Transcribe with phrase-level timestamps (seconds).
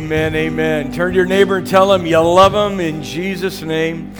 [0.00, 0.92] Amen, amen.
[0.92, 4.14] Turn to your neighbor and tell him you love him in Jesus' name.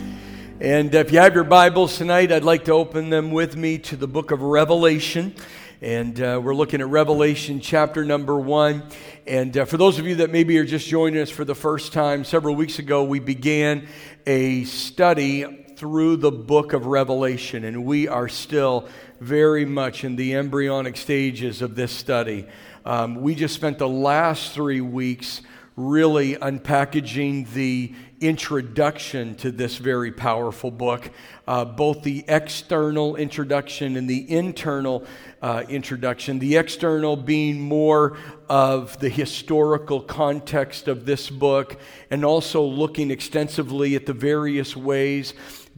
[0.61, 3.96] And if you have your Bibles tonight, I'd like to open them with me to
[3.96, 5.35] the book of Revelation.
[5.80, 8.82] And uh, we're looking at Revelation chapter number one.
[9.27, 11.94] And uh, for those of you that maybe are just joining us for the first
[11.94, 13.89] time, several weeks ago we began
[14.26, 17.64] a study through the book of Revelation.
[17.64, 18.86] And we are still
[19.18, 22.46] very much in the embryonic stages of this study.
[22.85, 25.40] Um, we just spent the last three weeks
[25.89, 31.11] really unpackaging the introduction to this very powerful book,
[31.48, 35.05] uh, both the external introduction and the internal
[35.41, 36.38] uh, introduction.
[36.38, 43.94] The external being more of the historical context of this book, and also looking extensively
[43.94, 45.33] at the various ways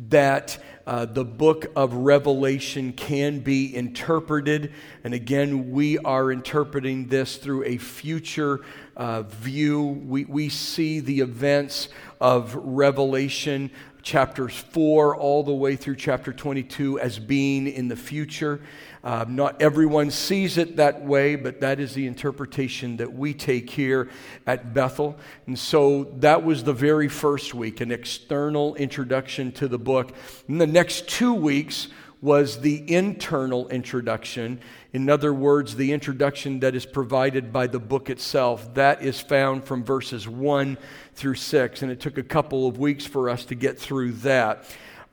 [0.09, 4.73] that uh, the book of Revelation can be interpreted.
[5.05, 8.61] And again, we are interpreting this through a future
[8.97, 9.83] uh, view.
[9.83, 11.89] We, we see the events
[12.21, 13.71] of Revelation
[14.03, 18.61] chapters 4 all the way through chapter 22 as being in the future.
[19.05, 23.71] Um, not everyone sees it that way, but that is the interpretation that we take
[23.71, 24.11] here
[24.47, 25.17] at Bethel.
[25.47, 30.13] And so that was the very first week, an external introduction to the book.
[30.49, 31.89] And the next two weeks
[32.21, 34.61] was the internal introduction.
[34.93, 38.75] In other words, the introduction that is provided by the book itself.
[38.75, 40.77] That is found from verses 1
[41.15, 41.83] through 6.
[41.83, 44.65] And it took a couple of weeks for us to get through that.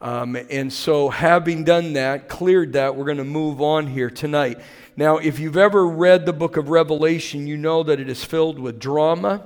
[0.01, 4.59] Um, and so, having done that, cleared that, we're going to move on here tonight.
[4.95, 8.59] Now, if you've ever read the book of Revelation, you know that it is filled
[8.59, 9.45] with drama,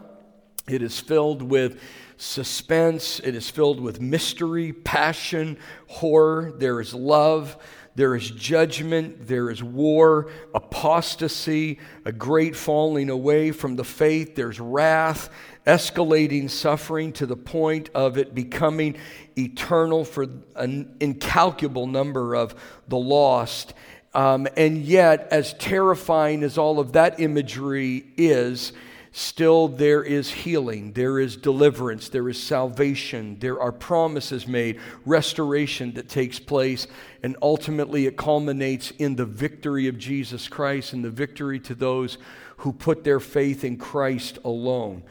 [0.67, 1.81] it is filled with
[2.17, 6.53] suspense, it is filled with mystery, passion, horror.
[6.55, 7.57] There is love,
[7.95, 14.59] there is judgment, there is war, apostasy, a great falling away from the faith, there's
[14.59, 15.29] wrath,
[15.67, 18.95] escalating suffering to the point of it becoming
[19.37, 22.55] eternal for an incalculable number of
[22.87, 23.73] the lost.
[24.13, 28.73] Um, and yet, as terrifying as all of that imagery is,
[29.13, 35.93] still there is healing, there is deliverance, there is salvation, there are promises made, restoration
[35.93, 36.87] that takes place,
[37.21, 42.17] and ultimately it culminates in the victory of Jesus Christ and the victory to those
[42.57, 45.03] who put their faith in Christ alone.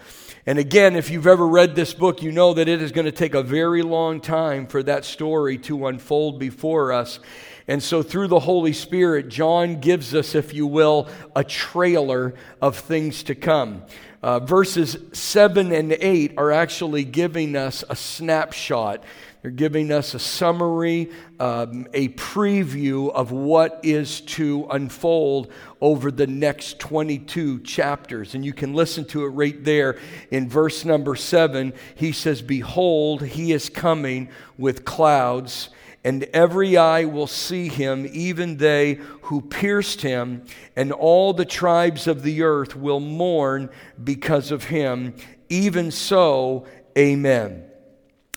[0.46, 3.12] And again, if you've ever read this book, you know that it is going to
[3.12, 7.20] take a very long time for that story to unfold before us.
[7.68, 12.76] And so, through the Holy Spirit, John gives us, if you will, a trailer of
[12.76, 13.84] things to come.
[14.22, 19.02] Uh, verses 7 and 8 are actually giving us a snapshot.
[19.42, 26.28] They're giving us a summary, um, a preview of what is to unfold over the
[26.28, 28.36] next 22 chapters.
[28.36, 29.98] And you can listen to it right there
[30.30, 31.72] in verse number 7.
[31.96, 35.70] He says, Behold, he is coming with clouds
[36.04, 42.06] and every eye will see him, even they who pierced him, and all the tribes
[42.06, 43.70] of the earth will mourn
[44.02, 45.14] because of him.
[45.48, 46.66] Even so,
[46.98, 47.64] amen.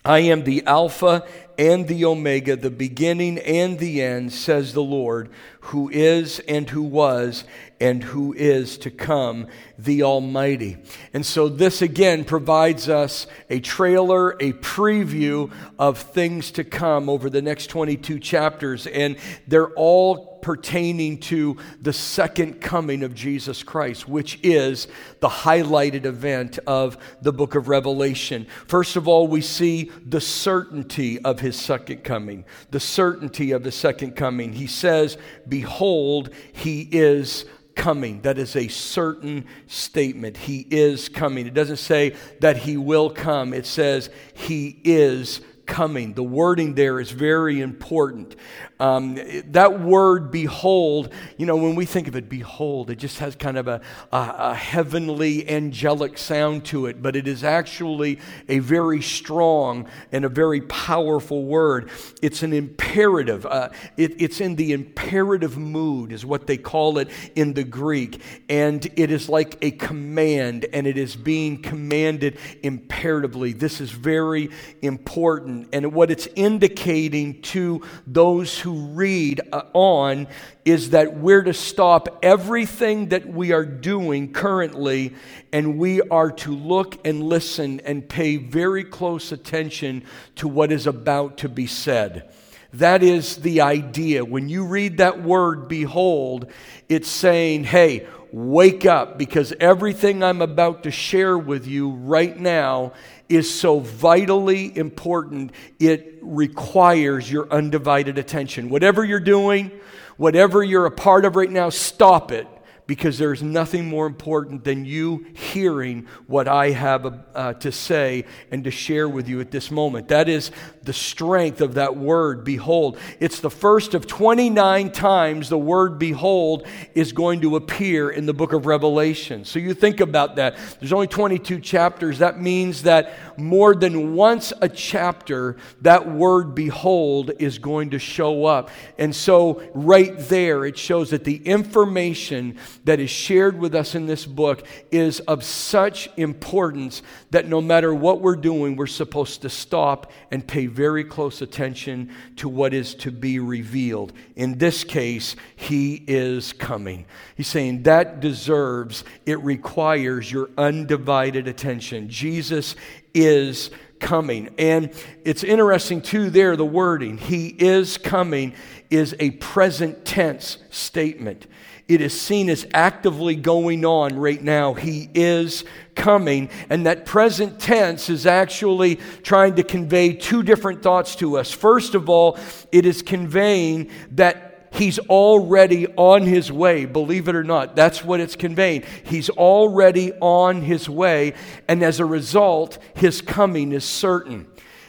[0.04, 1.26] I am the Alpha
[1.58, 5.30] and the Omega, the beginning and the end, says the Lord,
[5.66, 7.44] who is and who was
[7.80, 10.78] and who is to come, the Almighty.
[11.14, 17.30] And so, this again provides us a trailer, a preview of things to come over
[17.30, 18.88] the next 22 chapters.
[18.88, 19.18] And
[19.48, 24.88] they're all pertaining to the second coming of Jesus Christ, which is
[25.20, 28.46] the highlighted event of the book of Revelation.
[28.68, 32.46] First of all, we see the certainty of his second coming.
[32.70, 34.54] The certainty of his second coming.
[34.54, 35.18] He says,
[35.62, 37.46] Behold, he is
[37.76, 38.20] coming.
[38.24, 40.36] That is a certain statement.
[40.36, 41.48] He is coming.
[41.48, 46.14] It doesn't say that he will come, it says he is coming.
[46.14, 48.36] The wording there is very important.
[48.78, 49.18] Um,
[49.52, 53.58] that word behold, you know, when we think of it, behold, it just has kind
[53.58, 53.80] of a,
[54.12, 58.20] a, a, heavenly, angelic sound to it, but it is actually
[58.50, 61.90] a very strong and a very powerful word.
[62.22, 63.46] It's an imperative.
[63.46, 68.22] Uh, it, it's in the imperative mood, is what they call it in the Greek.
[68.50, 73.54] And it is like a command, and it is being commanded imperatively.
[73.54, 74.50] This is very
[74.82, 75.70] important.
[75.72, 80.28] And what it's indicating to those who read uh, on
[80.66, 85.14] is that we're to stop everything that we are doing currently
[85.54, 90.04] and we are to look and listen and pay very close attention
[90.36, 92.34] to what is about to be said.
[92.74, 94.26] That is the idea.
[94.26, 96.52] When you read that word, behold,
[96.90, 102.92] it's saying, hey, wake up because everything I'm about to share with you right now
[103.30, 108.70] is so vitally important, it requires your undivided attention.
[108.70, 109.72] Whatever you're doing,
[110.18, 112.48] whatever you're a part of right now, stop it
[112.88, 118.64] because there's nothing more important than you hearing what I have uh, to say and
[118.64, 120.10] to share with you at this moment.
[120.10, 120.52] That is
[120.84, 122.98] the strength of that word, behold.
[123.20, 128.34] It's the first of 29 times the word behold is going to appear in the
[128.34, 129.46] book of Revelation.
[129.46, 130.56] So you think about that.
[130.80, 132.20] There's only 22 chapters.
[132.20, 138.46] That means that more than once a chapter, that word behold is going to show
[138.46, 138.70] up.
[138.98, 144.06] And so right there, it shows that the information that is shared with us in
[144.06, 147.02] this book is of such importance
[147.32, 152.10] that no matter what we're doing, we're supposed to stop and pay very close attention
[152.38, 154.14] to what is to be revealed.
[154.36, 157.06] In this case, He is coming.
[157.36, 162.10] He's saying that deserves, it requires your undivided attention.
[162.10, 162.76] Jesus
[163.14, 164.54] is coming.
[164.60, 164.92] And
[165.24, 168.54] it's interesting, too, there, the wording, He is coming,
[168.90, 171.48] is a present tense statement.
[171.88, 174.74] It is seen as actively going on right now.
[174.74, 176.50] He is coming.
[176.70, 181.52] And that present tense is actually trying to convey two different thoughts to us.
[181.52, 182.40] First of all,
[182.72, 184.46] it is conveying that
[184.76, 187.78] He's already on his way, believe it or not.
[187.78, 188.84] That's what it's conveying.
[189.06, 191.34] He's already on his way,
[191.70, 194.48] and as a result, his coming is certain.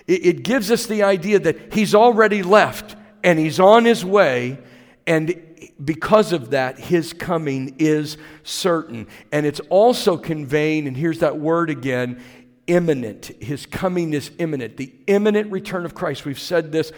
[0.08, 4.58] It, it gives us the idea that he's already left and he's on his way,
[5.06, 5.40] and
[5.84, 9.06] because of that, his coming is certain.
[9.32, 12.22] And it's also conveying, and here's that word again
[12.66, 13.26] imminent.
[13.40, 14.76] His coming is imminent.
[14.76, 16.24] The imminent return of Christ.
[16.24, 16.90] We've said this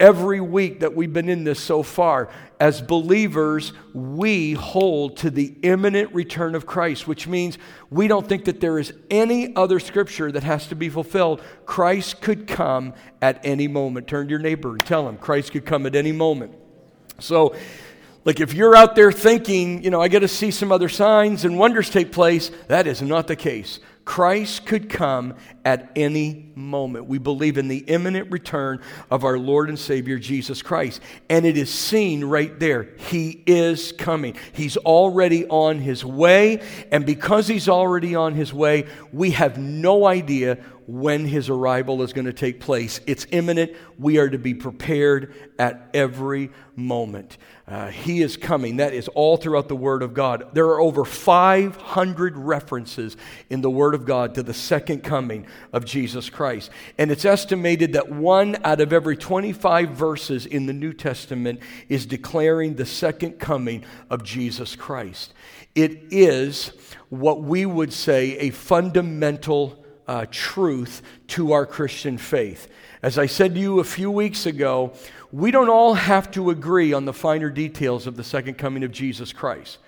[0.00, 2.28] every week that we've been in this so far.
[2.60, 7.58] As believers, we hold to the imminent return of Christ, which means
[7.90, 11.40] we don't think that there is any other scripture that has to be fulfilled.
[11.66, 14.08] Christ could come at any moment.
[14.08, 16.54] Turn to your neighbor and tell him Christ could come at any moment.
[17.20, 17.54] So,
[18.24, 21.44] like if you're out there thinking, you know, I got to see some other signs
[21.44, 23.80] and wonders take place, that is not the case.
[24.04, 25.34] Christ could come
[25.64, 27.06] at any moment.
[27.06, 31.00] We believe in the imminent return of our Lord and Savior Jesus Christ.
[31.30, 32.90] And it is seen right there.
[32.98, 34.36] He is coming.
[34.52, 36.60] He's already on his way.
[36.92, 42.12] And because he's already on his way, we have no idea when his arrival is
[42.12, 43.00] going to take place.
[43.06, 43.72] It's imminent.
[43.98, 47.38] We are to be prepared at every moment.
[47.66, 48.76] Uh, he is coming.
[48.76, 50.50] That is all throughout the Word of God.
[50.52, 53.16] There are over 500 references
[53.48, 56.70] in the Word of God to the second coming of Jesus Christ.
[56.98, 62.04] And it's estimated that one out of every 25 verses in the New Testament is
[62.04, 65.32] declaring the second coming of Jesus Christ.
[65.74, 66.72] It is
[67.08, 72.68] what we would say a fundamental uh, truth to our Christian faith.
[73.02, 74.92] As I said to you a few weeks ago,
[75.32, 78.92] we don't all have to agree on the finer details of the second coming of
[78.92, 79.78] Jesus Christ.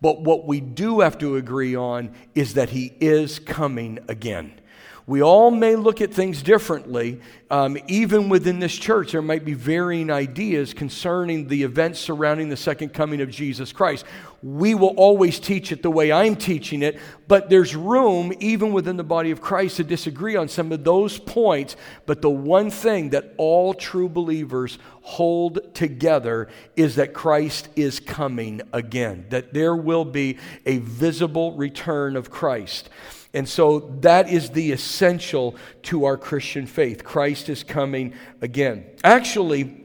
[0.00, 4.60] But what we do have to agree on is that he is coming again.
[5.06, 7.20] We all may look at things differently.
[7.50, 12.56] Um, even within this church, there might be varying ideas concerning the events surrounding the
[12.56, 14.06] second coming of Jesus Christ.
[14.42, 18.96] We will always teach it the way I'm teaching it, but there's room, even within
[18.96, 21.76] the body of Christ, to disagree on some of those points.
[22.06, 28.62] But the one thing that all true believers hold together is that Christ is coming
[28.72, 32.88] again, that there will be a visible return of Christ.
[33.34, 37.04] And so that is the essential to our Christian faith.
[37.04, 38.86] Christ is coming again.
[39.02, 39.83] Actually,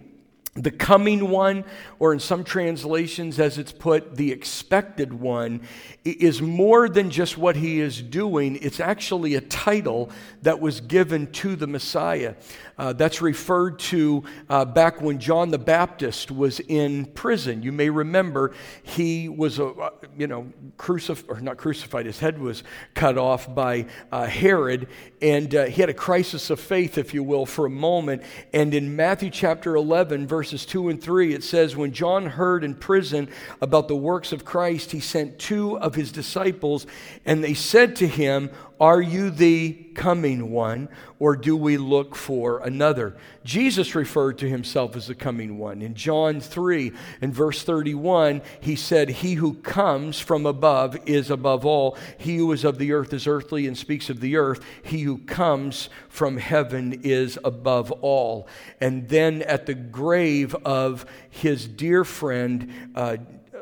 [0.56, 1.63] the coming one,
[2.00, 5.62] or in some translations, as it's put, the expected one,
[6.03, 8.58] is more than just what he is doing.
[8.62, 10.10] It's actually a title
[10.41, 12.36] that was given to the Messiah.
[12.77, 17.62] Uh, that's referred to uh, back when John the Baptist was in prison.
[17.62, 18.53] You may remember
[18.84, 22.63] he was, uh, you know, crucified, or not crucified, his head was
[22.94, 24.88] cut off by uh, Herod,
[25.22, 28.24] and uh, he had a crisis of faith, if you will, for a moment.
[28.53, 32.74] And in Matthew chapter 11, verses 2 and 3, it says, When John heard in
[32.74, 33.27] prison
[33.60, 36.88] about the works of Christ, he sent two of his disciples,
[37.25, 38.50] and they said to him,
[38.80, 40.88] Are you the coming one,
[41.20, 43.18] or do we look for another?
[43.44, 45.82] Jesus referred to himself as the coming one.
[45.82, 51.66] In John 3 and verse 31, he said, He who comes from above is above
[51.66, 51.98] all.
[52.18, 54.64] He who is of the earth is earthly and speaks of the earth.
[54.82, 58.48] He who comes from heaven is above all.
[58.80, 63.18] And then at the grave of his dear friend, uh,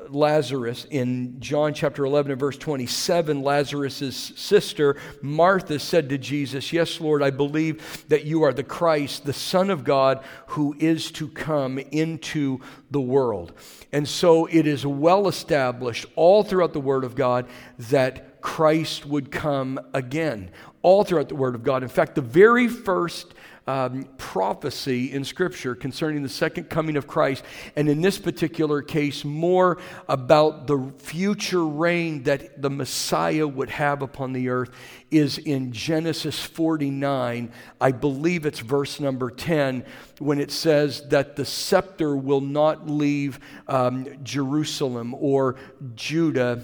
[0.10, 7.00] Lazarus in John chapter 11 and verse 27, Lazarus' sister, Martha, said to Jesus, Yes,
[7.00, 11.28] Lord, I believe that you are the Christ, the Son of God, who is to
[11.30, 12.60] come into
[12.92, 13.54] the world.
[13.92, 17.48] And so it is well established all throughout the Word of God
[17.78, 20.52] that Christ would come again.
[20.82, 21.84] All throughout the Word of God.
[21.84, 23.34] In fact, the very first
[23.68, 27.44] um, prophecy in Scripture concerning the second coming of Christ,
[27.76, 34.02] and in this particular case, more about the future reign that the Messiah would have
[34.02, 34.72] upon the earth,
[35.12, 37.52] is in Genesis 49.
[37.80, 39.86] I believe it's verse number 10,
[40.20, 45.56] when it says that the scepter will not leave um, Jerusalem or
[45.96, 46.62] Judah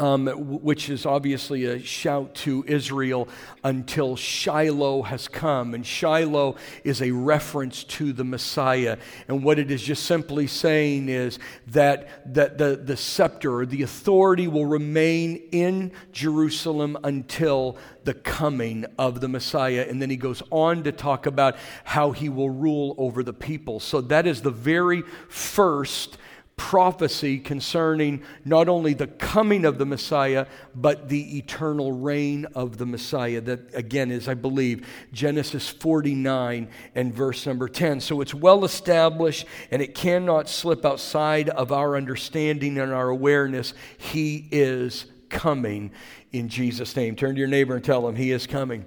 [0.00, 3.28] um, which is obviously a shout to Israel
[3.62, 5.74] until Shiloh has come.
[5.74, 8.96] And Shiloh is a reference to the Messiah.
[9.28, 11.38] And what it is just simply saying is
[11.68, 18.86] that, that the, the scepter or the authority will remain in Jerusalem until the coming
[18.98, 19.84] of the Messiah.
[19.86, 23.80] And then he goes on to talk about how he will rule over the people.
[23.80, 26.16] So that is the very first
[26.60, 32.84] prophecy concerning not only the coming of the Messiah, but the eternal reign of the
[32.84, 33.40] Messiah.
[33.40, 38.00] That, again, is, I believe, Genesis 49 and verse number 10.
[38.00, 43.72] So it's well established and it cannot slip outside of our understanding and our awareness.
[43.96, 45.90] He is coming
[46.30, 47.16] in Jesus' name.
[47.16, 48.84] Turn to your neighbor and tell him he is coming.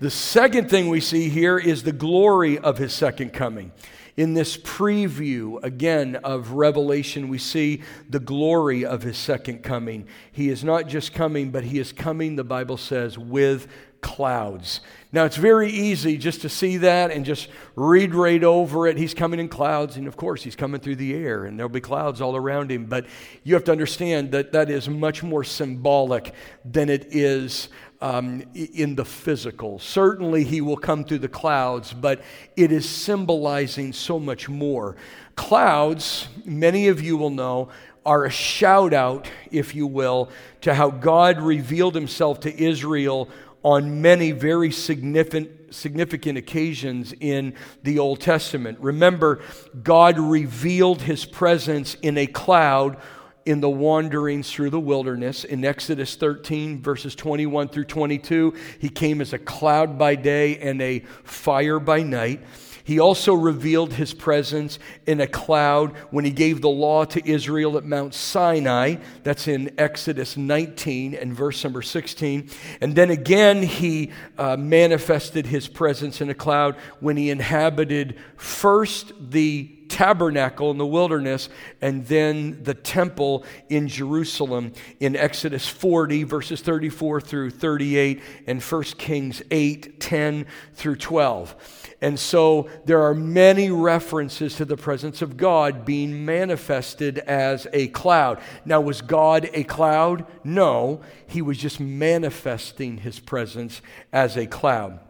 [0.00, 3.70] The second thing we see here is the glory of his second coming.
[4.16, 10.06] In this preview, again, of Revelation, we see the glory of his second coming.
[10.30, 13.68] He is not just coming, but he is coming, the Bible says, with
[14.02, 14.80] clouds.
[15.12, 18.98] Now, it's very easy just to see that and just read right over it.
[18.98, 21.80] He's coming in clouds, and of course, he's coming through the air, and there'll be
[21.80, 22.86] clouds all around him.
[22.86, 23.06] But
[23.44, 27.68] you have to understand that that is much more symbolic than it is
[28.02, 29.78] um, in the physical.
[29.78, 32.20] Certainly, he will come through the clouds, but
[32.56, 34.96] it is symbolizing so much more.
[35.36, 37.68] Clouds, many of you will know,
[38.04, 40.28] are a shout out, if you will,
[40.62, 43.30] to how God revealed himself to Israel
[43.62, 47.54] on many very significant, significant occasions in
[47.84, 48.78] the Old Testament.
[48.80, 49.40] Remember,
[49.84, 52.96] God revealed his presence in a cloud
[53.44, 55.44] in the wanderings through the wilderness.
[55.44, 60.80] In Exodus 13, verses 21 through 22, he came as a cloud by day and
[60.80, 62.40] a fire by night.
[62.84, 67.76] He also revealed his presence in a cloud when he gave the law to Israel
[67.76, 68.96] at Mount Sinai.
[69.22, 72.50] That's in Exodus 19 and verse number 16.
[72.80, 79.12] And then again, he uh, manifested his presence in a cloud when he inhabited first
[79.30, 81.50] the tabernacle in the wilderness
[81.82, 88.82] and then the temple in Jerusalem in Exodus 40, verses 34 through 38, and 1
[88.96, 91.54] Kings 8, 10 through 12.
[92.00, 97.88] And so there are many references to the presence of God being manifested as a
[97.88, 98.40] cloud.
[98.64, 100.26] Now, was God a cloud?
[100.42, 105.00] No, he was just manifesting his presence as a cloud.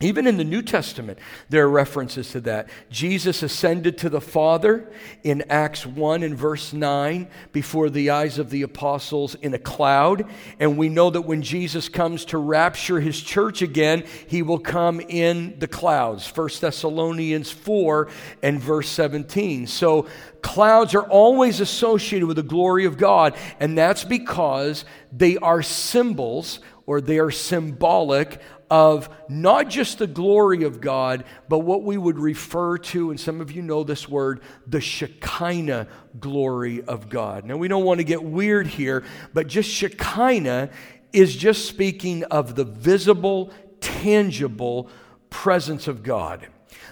[0.00, 2.68] Even in the New Testament, there are references to that.
[2.88, 4.88] Jesus ascended to the Father
[5.24, 10.24] in Acts 1 and verse 9 before the eyes of the apostles in a cloud.
[10.60, 15.00] And we know that when Jesus comes to rapture his church again, he will come
[15.00, 16.30] in the clouds.
[16.32, 18.08] 1 Thessalonians 4
[18.44, 19.66] and verse 17.
[19.66, 20.06] So
[20.42, 26.60] clouds are always associated with the glory of God, and that's because they are symbols
[26.86, 28.40] or they are symbolic
[28.70, 33.40] of not just the glory of God, but what we would refer to, and some
[33.40, 35.88] of you know this word, the Shekinah
[36.20, 37.44] glory of God.
[37.44, 40.70] Now, we don't want to get weird here, but just Shekinah
[41.12, 44.90] is just speaking of the visible, tangible
[45.30, 46.48] presence of God.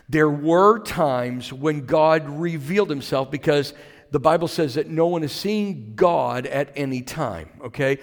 [0.09, 3.75] There were times when God revealed himself because
[4.11, 7.99] the Bible says that no one has seen God at any time, okay?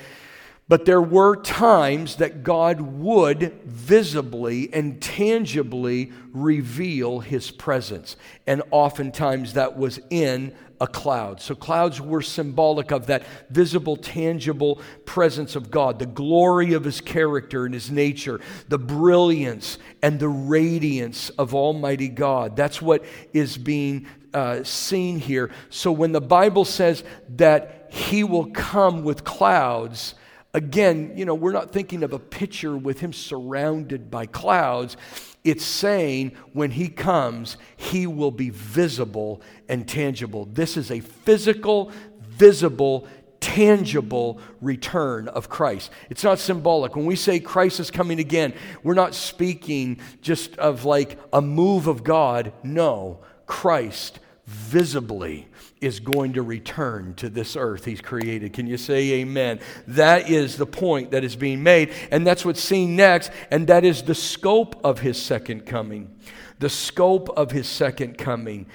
[0.73, 8.15] But there were times that God would visibly and tangibly reveal his presence.
[8.47, 11.41] And oftentimes that was in a cloud.
[11.41, 17.01] So clouds were symbolic of that visible, tangible presence of God, the glory of his
[17.01, 22.55] character and his nature, the brilliance and the radiance of Almighty God.
[22.55, 25.51] That's what is being uh, seen here.
[25.69, 27.03] So when the Bible says
[27.35, 30.15] that he will come with clouds,
[30.53, 34.97] again, you know, we're not thinking of a picture with him surrounded by clouds.
[35.43, 40.45] It's saying when he comes, he will be visible and tangible.
[40.45, 41.91] This is a physical,
[42.21, 43.07] visible,
[43.39, 45.91] tangible return of Christ.
[46.09, 46.95] It's not symbolic.
[46.95, 51.87] When we say Christ is coming again, we're not speaking just of like a move
[51.87, 52.53] of God.
[52.63, 55.47] No, Christ visibly
[55.83, 58.53] is going to return to this earth he's created.
[58.53, 59.59] Can you say amen?
[59.87, 63.83] That is the point that is being made, and that's what's seen next, and that
[63.83, 66.15] is the scope of his second coming.
[66.59, 68.67] The scope of his second coming.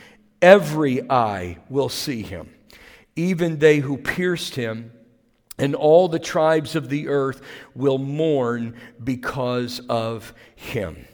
[0.42, 2.54] Every eye will see him,
[3.16, 4.92] even they who pierced him.
[5.60, 7.40] And all the tribes of the earth
[7.74, 11.04] will mourn because of him.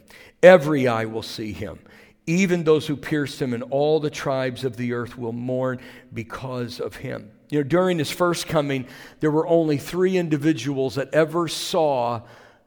[0.43, 1.79] Every eye will see him
[2.27, 5.81] even those who pierced him, and all the tribes of the earth will mourn
[6.13, 7.31] because of him.
[7.51, 8.87] You know, during his first coming,
[9.21, 12.23] there were only three individuals that ever saw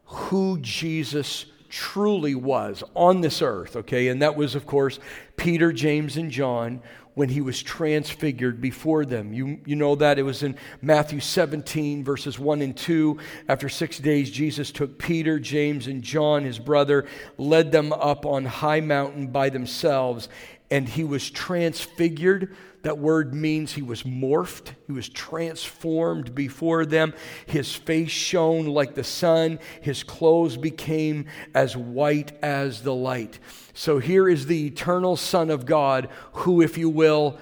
[0.06, 4.08] who Jesus truly was on this earth, okay?
[4.08, 5.00] And that was, of course,
[5.36, 6.82] Peter, James, and John
[7.18, 9.34] when he was transfigured before them.
[9.34, 13.18] You, you know that it was in Matthew 17, verses 1 and 2.
[13.50, 17.08] After six days, Jesus took Peter, James, and John, his brother,
[17.40, 20.30] led them up on high mountain by themselves,
[20.70, 27.14] and he was transfigured that word means he was morphed, he was transformed before them.
[27.46, 33.40] His face shone like the sun, his clothes became as white as the light.
[33.74, 37.38] So here is the eternal Son of God, who, if you will,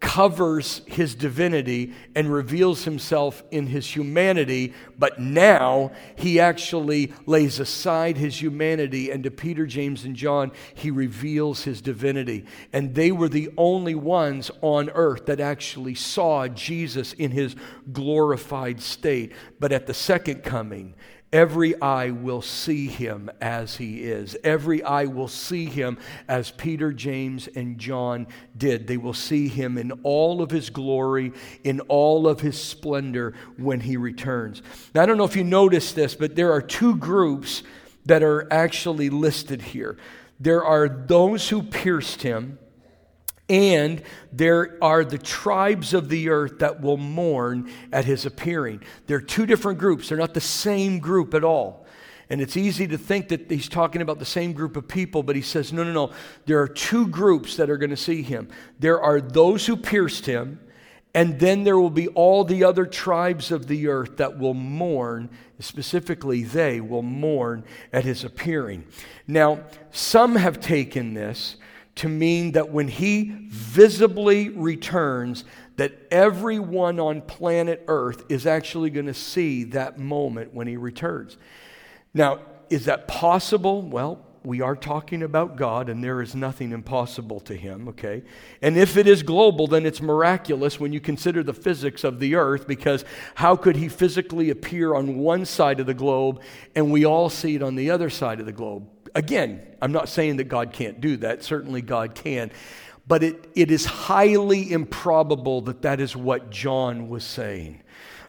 [0.00, 8.16] covers his divinity and reveals himself in his humanity, but now he actually lays aside
[8.16, 12.44] his humanity, and to Peter, James, and John, he reveals his divinity.
[12.72, 17.56] And they were the only ones on earth that actually saw Jesus in his
[17.92, 19.32] glorified state.
[19.58, 20.94] But at the second coming,
[21.36, 24.38] Every eye will see him as he is.
[24.42, 28.26] Every eye will see him as Peter, James, and John
[28.56, 28.86] did.
[28.86, 33.80] They will see him in all of his glory, in all of his splendor when
[33.80, 34.62] he returns.
[34.94, 37.62] Now, I don't know if you noticed this, but there are two groups
[38.06, 39.98] that are actually listed here.
[40.40, 42.58] There are those who pierced him,
[43.48, 48.82] and there are the tribes of the earth that will mourn at his appearing.
[49.06, 51.86] They're two different groups, they're not the same group at all.
[52.28, 55.36] And it's easy to think that he's talking about the same group of people, but
[55.36, 56.12] he says, no, no, no.
[56.44, 58.48] There are two groups that are going to see him.
[58.80, 60.58] There are those who pierced him,
[61.14, 65.30] and then there will be all the other tribes of the earth that will mourn,
[65.60, 68.84] specifically, they will mourn at his appearing.
[69.28, 69.60] Now,
[69.92, 71.56] some have taken this
[71.96, 75.44] to mean that when he visibly returns,
[75.76, 81.36] that everyone on planet Earth is actually going to see that moment when he returns.
[82.14, 83.82] Now, is that possible?
[83.82, 88.22] Well, we are talking about God, and there is nothing impossible to him, okay?
[88.62, 92.36] And if it is global, then it's miraculous when you consider the physics of the
[92.36, 93.04] earth, because
[93.34, 96.42] how could he physically appear on one side of the globe
[96.76, 98.88] and we all see it on the other side of the globe?
[99.16, 101.42] Again, I'm not saying that God can't do that.
[101.42, 102.52] Certainly, God can.
[103.08, 107.82] But it, it is highly improbable that that is what John was saying.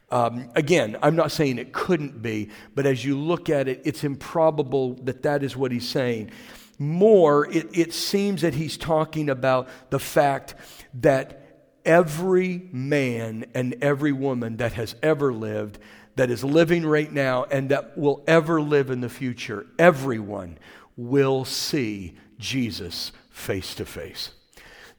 [0.10, 4.06] Um, again, I'm not saying it couldn't be, but as you look at it, it's
[4.06, 6.32] improbable that that is what he's saying.
[6.80, 10.56] More, it, it seems that he's talking about the fact
[10.94, 15.80] that every man and every woman that has ever lived,
[16.18, 20.58] that is living right now, and that will ever live in the future, everyone
[20.96, 24.32] will see Jesus face to face.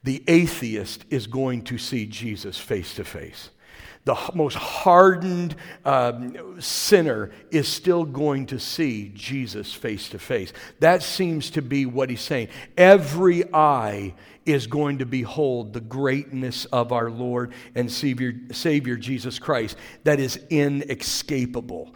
[0.03, 3.49] The atheist is going to see Jesus face to face.
[4.05, 10.53] The most hardened um, sinner is still going to see Jesus face to face.
[10.79, 12.47] That seems to be what he's saying.
[12.77, 14.15] Every eye
[14.51, 19.77] is going to behold the greatness of our Lord and Savior, Savior Jesus Christ.
[20.03, 21.93] That is inescapable.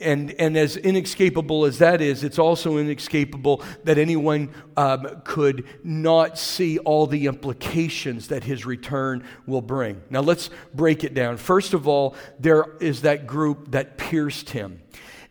[0.00, 6.38] And, and as inescapable as that is, it's also inescapable that anyone um, could not
[6.38, 10.00] see all the implications that his return will bring.
[10.08, 11.36] Now, let's break it down.
[11.38, 14.80] First of all, there is that group that pierced him.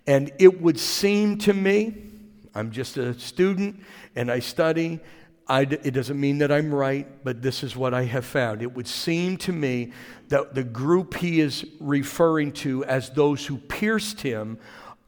[0.05, 1.95] And it would seem to me,
[2.53, 3.81] I'm just a student
[4.15, 4.99] and I study,
[5.49, 8.61] I, it doesn't mean that I'm right, but this is what I have found.
[8.61, 9.91] It would seem to me
[10.27, 14.59] that the group he is referring to as those who pierced him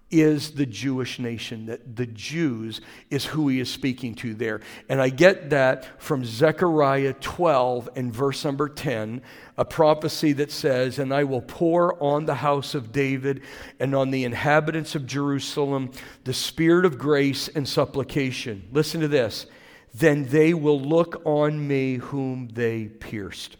[0.09, 4.59] is the Jewish nation, that the Jews is who he is speaking to there.
[4.89, 9.21] And I get that from Zechariah 12 and verse number 10,
[9.57, 13.43] a prophecy that says, And I will pour on the house of David
[13.79, 15.91] and on the inhabitants of Jerusalem
[16.25, 18.67] the spirit of grace and supplication.
[18.73, 19.45] Listen to this.
[19.93, 23.57] Then they will look on me whom they pierced.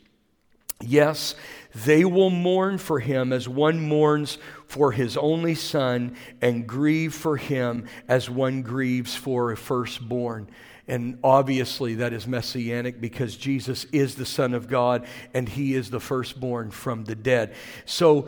[0.81, 1.35] Yes,
[1.75, 7.37] they will mourn for him as one mourns for his only son, and grieve for
[7.37, 10.49] him as one grieves for a firstborn.
[10.91, 15.89] And obviously, that is messianic because Jesus is the Son of God and he is
[15.89, 17.55] the firstborn from the dead.
[17.85, 18.27] So,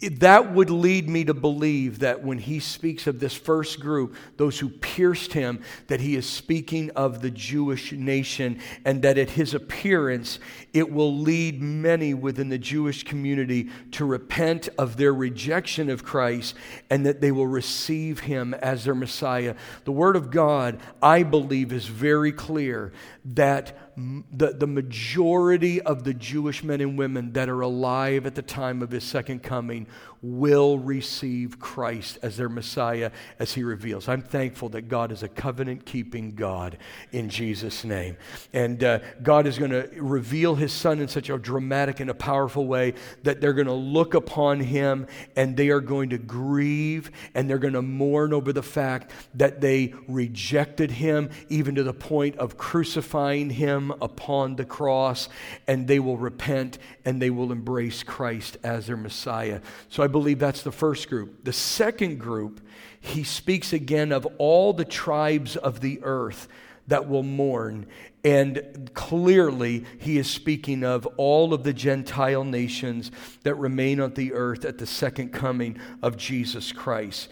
[0.00, 4.58] that would lead me to believe that when he speaks of this first group, those
[4.58, 9.52] who pierced him, that he is speaking of the Jewish nation, and that at his
[9.52, 10.38] appearance,
[10.72, 16.54] it will lead many within the Jewish community to repent of their rejection of Christ
[16.88, 19.54] and that they will receive him as their Messiah.
[19.84, 22.92] The Word of God, I believe, is very clear
[23.24, 28.42] that the, the majority of the Jewish men and women that are alive at the
[28.42, 29.86] time of his second coming
[30.22, 34.06] will receive Christ as their Messiah as he reveals.
[34.06, 36.76] I'm thankful that God is a covenant keeping God
[37.10, 38.18] in Jesus' name.
[38.52, 42.14] And uh, God is going to reveal his son in such a dramatic and a
[42.14, 45.06] powerful way that they're going to look upon him
[45.36, 49.62] and they are going to grieve and they're going to mourn over the fact that
[49.62, 55.30] they rejected him, even to the point of crucifying him upon the cross.
[55.66, 59.60] And they will repent and they will embrace Christ as their Messiah.
[59.88, 61.44] So I believe that's the first group.
[61.44, 62.60] The second group,
[63.00, 66.48] he speaks again of all the tribes of the earth
[66.86, 67.86] that will mourn.
[68.22, 73.10] And clearly, he is speaking of all of the Gentile nations
[73.44, 77.28] that remain on the earth at the second coming of Jesus Christ.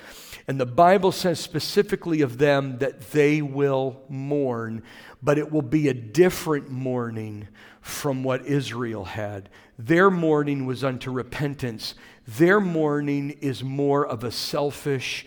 [0.47, 4.83] And the Bible says specifically of them that they will mourn,
[5.23, 7.49] but it will be a different mourning
[7.83, 9.51] from what Israel had.
[9.79, 11.95] Their mourning was unto repentance.
[12.37, 15.25] Their mourning is more of a selfish,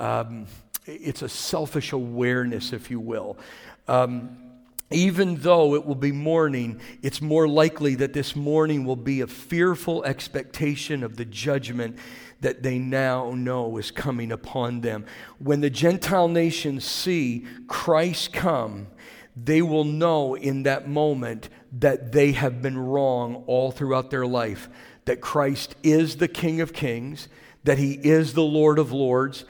[0.00, 0.46] um,
[0.84, 3.38] it's a selfish awareness, if you will.
[3.86, 4.36] Um,
[4.90, 9.28] even though it will be mourning, it's more likely that this mourning will be a
[9.28, 11.96] fearful expectation of the judgment
[12.40, 15.06] that they now know is coming upon them.
[15.38, 18.88] When the Gentile nations see Christ come,
[19.36, 24.68] they will know in that moment that they have been wrong all throughout their life,
[25.10, 27.26] that Christ is the King of Kings,
[27.64, 29.44] that he is the Lord of Lords,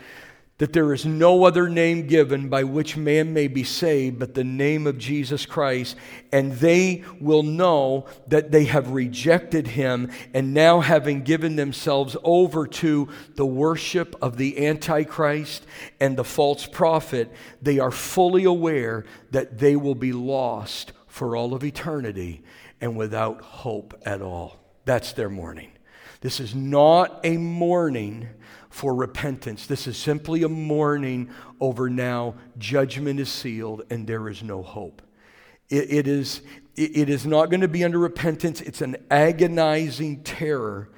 [0.57, 4.42] that there is no other name given by which man may be saved but the
[4.42, 5.96] name of Jesus Christ,
[6.33, 12.66] and they will know that they have rejected him, and now having given themselves over
[12.66, 15.66] to the worship of the Antichrist
[16.01, 21.53] and the false prophet, they are fully aware that they will be lost for all
[21.53, 22.42] of eternity
[22.81, 24.60] and without hope at all.
[24.84, 25.72] That's their mourning.
[26.20, 28.28] This is not a mourning
[28.68, 29.66] for repentance.
[29.66, 35.02] This is simply a mourning over now judgment is sealed and there is no hope.
[35.70, 36.42] it, it is,
[36.76, 40.90] it, is not going to be under repentance, it's an agonizing terror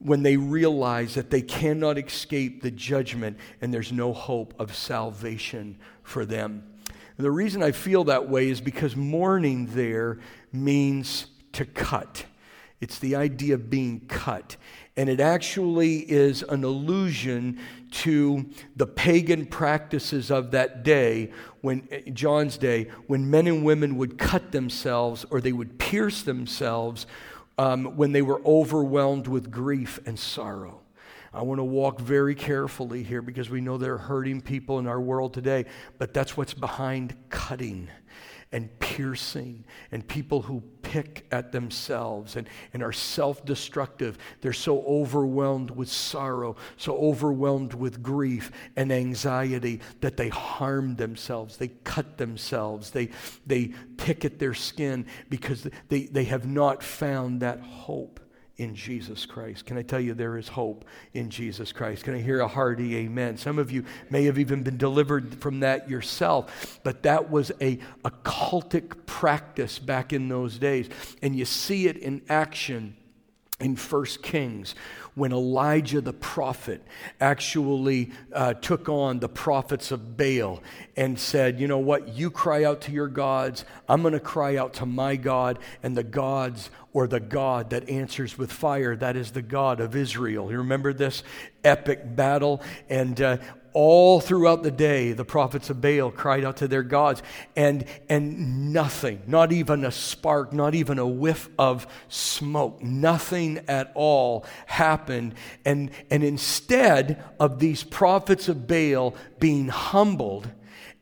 [0.00, 5.78] when they realize that they cannot escape the judgment and there's no hope of salvation
[6.02, 6.62] for them.
[7.16, 10.20] And the reason I feel that way is because mourning there
[10.52, 12.24] means to cut.
[12.80, 14.56] It's the idea of being cut.
[14.96, 17.58] And it actually is an allusion
[17.90, 24.18] to the pagan practices of that day, when John's day, when men and women would
[24.18, 27.06] cut themselves or they would pierce themselves
[27.58, 30.80] um, when they were overwhelmed with grief and sorrow.
[31.32, 34.86] I want to walk very carefully here because we know there are hurting people in
[34.86, 35.66] our world today,
[35.98, 37.88] but that's what's behind cutting
[38.50, 44.18] and piercing and people who pick at themselves and, and are self destructive.
[44.40, 51.56] They're so overwhelmed with sorrow, so overwhelmed with grief and anxiety that they harm themselves.
[51.56, 52.90] They cut themselves.
[52.90, 53.10] They,
[53.46, 58.20] they pick at their skin because they, they have not found that hope
[58.58, 59.64] in Jesus Christ.
[59.64, 62.04] Can I tell you there is hope in Jesus Christ?
[62.04, 63.36] Can I hear a hearty amen?
[63.36, 67.78] Some of you may have even been delivered from that yourself, but that was a,
[68.04, 70.88] occultic practice back in those days.
[71.22, 72.96] And you see it in action
[73.60, 74.74] in First Kings
[75.18, 76.82] when Elijah the prophet
[77.20, 80.62] actually uh, took on the prophets of Baal
[80.96, 82.08] and said, You know what?
[82.08, 83.64] You cry out to your gods.
[83.88, 87.88] I'm going to cry out to my God, and the gods or the God that
[87.88, 90.50] answers with fire, that is the God of Israel.
[90.50, 91.22] You remember this
[91.62, 92.62] epic battle?
[92.88, 93.36] And uh,
[93.72, 97.22] all throughout the day, the prophets of Baal cried out to their gods,
[97.56, 103.92] and, and nothing, not even a spark, not even a whiff of smoke, nothing at
[103.94, 105.34] all happened.
[105.64, 110.50] And, and instead of these prophets of Baal being humbled,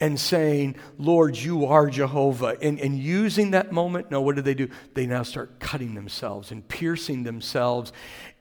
[0.00, 2.56] and saying, Lord, you are Jehovah.
[2.60, 4.68] And, and using that moment, no, what do they do?
[4.94, 7.92] They now start cutting themselves and piercing themselves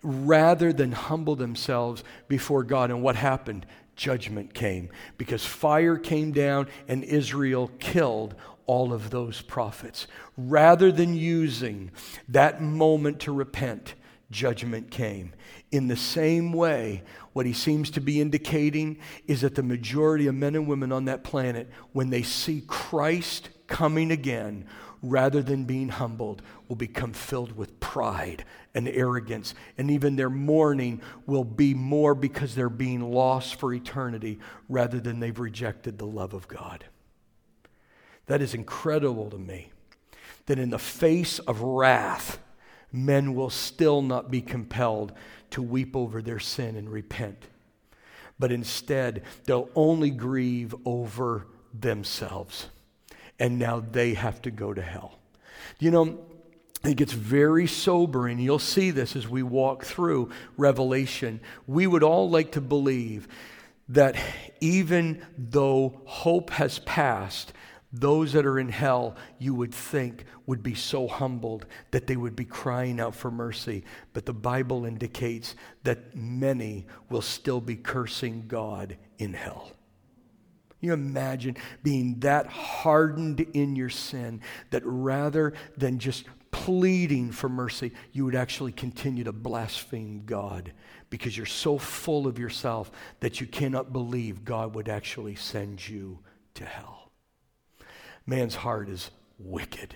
[0.03, 2.91] rather than humble themselves before God.
[2.91, 3.65] And what happened?
[3.95, 10.07] Judgment came because fire came down and Israel killed all of those prophets.
[10.37, 11.91] Rather than using
[12.27, 13.95] that moment to repent,
[14.31, 15.33] judgment came.
[15.71, 17.03] In the same way,
[17.33, 21.05] what he seems to be indicating is that the majority of men and women on
[21.05, 24.65] that planet, when they see Christ coming again,
[25.09, 29.53] rather than being humbled, will become filled with pride and arrogance.
[29.77, 35.19] And even their mourning will be more because they're being lost for eternity rather than
[35.19, 36.85] they've rejected the love of God.
[38.27, 39.71] That is incredible to me.
[40.47, 42.39] That in the face of wrath,
[42.91, 45.13] men will still not be compelled
[45.51, 47.47] to weep over their sin and repent.
[48.37, 52.67] But instead, they'll only grieve over themselves
[53.39, 55.19] and now they have to go to hell.
[55.79, 56.19] You know,
[56.83, 58.39] it gets very sobering.
[58.39, 61.39] You'll see this as we walk through Revelation.
[61.67, 63.27] We would all like to believe
[63.89, 64.15] that
[64.61, 67.53] even though hope has passed,
[67.91, 72.35] those that are in hell, you would think, would be so humbled that they would
[72.35, 73.83] be crying out for mercy.
[74.13, 79.74] But the Bible indicates that many will still be cursing God in hell
[80.85, 87.91] you imagine being that hardened in your sin that rather than just pleading for mercy,
[88.13, 90.71] you would actually continue to blaspheme God
[91.09, 96.19] because you're so full of yourself that you cannot believe God would actually send you
[96.53, 97.11] to hell.
[98.25, 99.95] Man's heart is wicked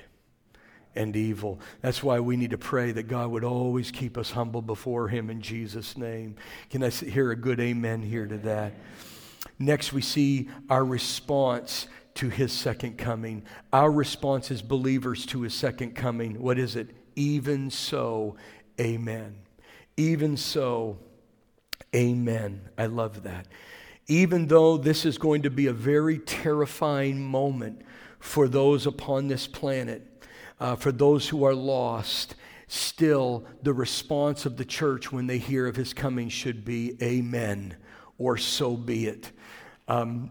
[0.96, 1.60] and evil.
[1.82, 5.30] That's why we need to pray that God would always keep us humble before Him
[5.30, 6.36] in Jesus' name.
[6.70, 8.74] Can I hear a good amen here to that?
[9.60, 13.44] Next, we see our response to his second coming.
[13.74, 16.42] Our response as believers to his second coming.
[16.42, 16.90] What is it?
[17.18, 18.38] Even so,
[18.80, 19.36] amen.
[19.98, 20.98] Even so,
[21.94, 22.62] amen.
[22.78, 23.48] I love that.
[24.08, 27.82] Even though this is going to be a very terrifying moment
[28.20, 30.26] for those upon this planet,
[30.60, 32.36] uh, for those who are lost,
[32.68, 37.76] still the response of the church when they hear of his coming should be, Amen
[38.20, 39.32] or so be it.
[39.88, 40.30] Um,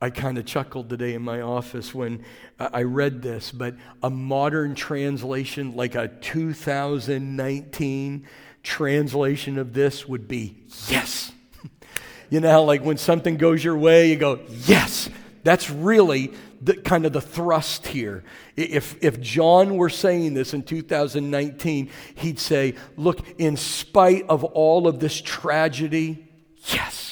[0.00, 2.24] I kind of chuckled today in my office when
[2.58, 8.26] I read this, but a modern translation, like a 2019
[8.62, 11.32] translation of this, would be yes.
[12.30, 15.10] you know, like when something goes your way, you go, yes.
[15.42, 18.22] That's really the, kind of the thrust here.
[18.54, 24.86] If, if John were saying this in 2019, he'd say, Look, in spite of all
[24.86, 26.28] of this tragedy,
[26.66, 27.07] yes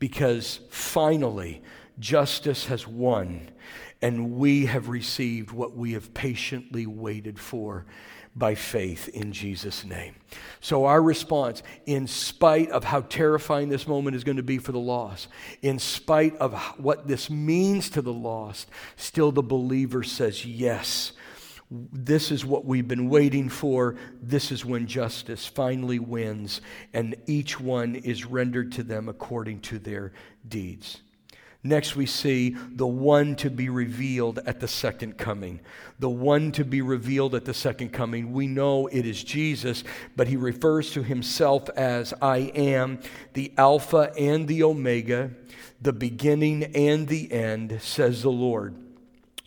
[0.00, 1.62] because finally
[2.00, 3.48] justice has won
[4.02, 7.84] and we have received what we have patiently waited for
[8.34, 10.14] by faith in Jesus' name.
[10.60, 14.72] So, our response, in spite of how terrifying this moment is going to be for
[14.72, 15.28] the lost,
[15.62, 21.12] in spite of what this means to the lost, still the believer says, Yes,
[21.70, 23.96] this is what we've been waiting for.
[24.20, 26.60] This is when justice finally wins,
[26.92, 30.12] and each one is rendered to them according to their
[30.48, 31.00] deeds.
[31.62, 35.60] Next, we see the one to be revealed at the second coming.
[35.98, 38.32] The one to be revealed at the second coming.
[38.32, 39.84] We know it is Jesus,
[40.16, 43.00] but he refers to himself as I am
[43.34, 45.32] the Alpha and the Omega,
[45.82, 48.74] the beginning and the end, says the Lord,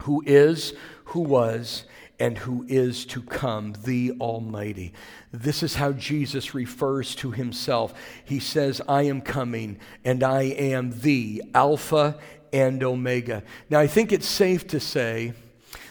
[0.04, 0.74] who is,
[1.06, 1.86] who was,
[2.20, 4.94] and who is to come, the Almighty.
[5.32, 7.94] This is how Jesus refers to himself.
[8.24, 12.20] He says, I am coming, and I am the Alpha
[12.52, 13.44] and Omega.
[13.70, 15.34] Now, I think it's safe to say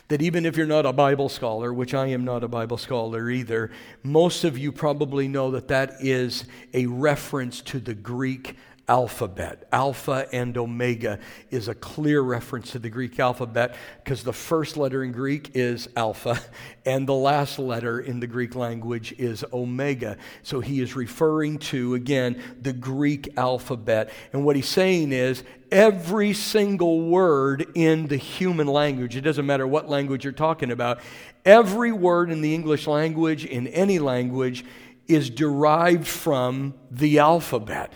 [0.09, 3.31] that even if you're not a Bible scholar, which I am not a Bible scholar
[3.31, 3.71] either,
[4.03, 8.57] most of you probably know that that is a reference to the Greek
[8.89, 9.69] alphabet.
[9.73, 11.19] Alpha and Omega
[11.51, 15.89] is a clear reference to the Greek alphabet because the first letter in Greek is
[15.97, 16.41] Alpha
[16.85, 20.17] and the last letter in the Greek language is Omega.
[20.43, 24.11] So he is referring to, again, the Greek alphabet.
[24.33, 29.67] And what he's saying is every single word in the human language, it doesn't matter
[29.67, 31.01] what language you're talking about,
[31.45, 34.65] every word in the English language, in any language,
[35.07, 37.93] is derived from the alphabet.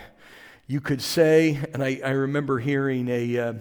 [0.68, 3.54] You could say, and I, I remember hearing a, uh,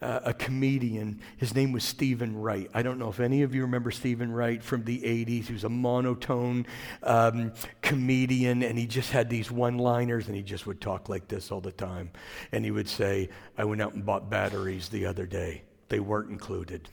[0.00, 2.68] a comedian, his name was Steven Wright.
[2.74, 5.46] I don't know if any of you remember Steven Wright from the 80s.
[5.46, 6.66] He was a monotone
[7.04, 11.28] um, comedian, and he just had these one liners, and he just would talk like
[11.28, 12.10] this all the time.
[12.50, 16.30] And he would say, I went out and bought batteries the other day, they weren't
[16.30, 16.88] included.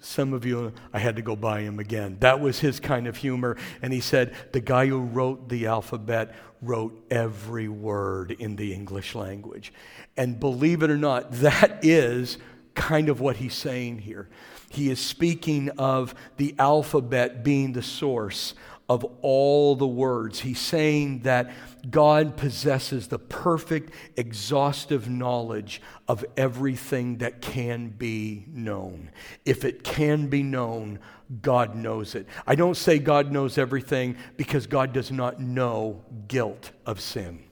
[0.00, 2.18] Some of you, I had to go buy him again.
[2.20, 3.56] That was his kind of humor.
[3.82, 9.14] And he said, the guy who wrote the alphabet wrote every word in the English
[9.14, 9.72] language.
[10.16, 12.38] And believe it or not, that is
[12.74, 14.28] kind of what he's saying here.
[14.70, 18.54] He is speaking of the alphabet being the source
[18.88, 20.40] of all the words.
[20.40, 21.50] He's saying that
[21.90, 29.10] God possesses the perfect, exhaustive knowledge of everything that can be known.
[29.44, 31.00] If it can be known,
[31.42, 32.26] God knows it.
[32.46, 37.44] I don't say God knows everything because God does not know guilt of sin.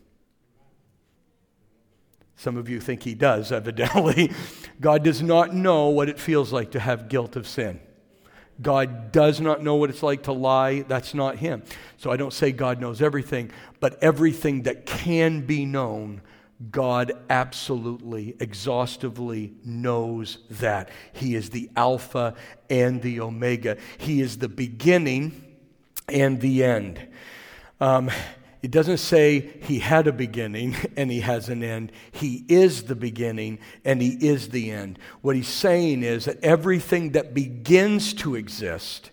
[2.37, 4.33] Some of you think he does, evidently.
[4.81, 7.81] God does not know what it feels like to have guilt of sin.
[8.61, 10.81] God does not know what it's like to lie.
[10.83, 11.62] That's not Him.
[11.99, 16.23] So I don't say God knows everything, but everything that can be known,
[16.71, 20.88] God absolutely, exhaustively knows that.
[21.12, 22.35] He is the Alpha
[22.71, 25.42] and the Omega, He is the beginning
[26.09, 27.07] and the end.
[27.81, 28.11] Um,
[28.62, 31.92] it doesn't say he had a beginning and he has an end.
[32.11, 34.99] He is the beginning and he is the end.
[35.21, 39.11] What he's saying is that everything that begins to exist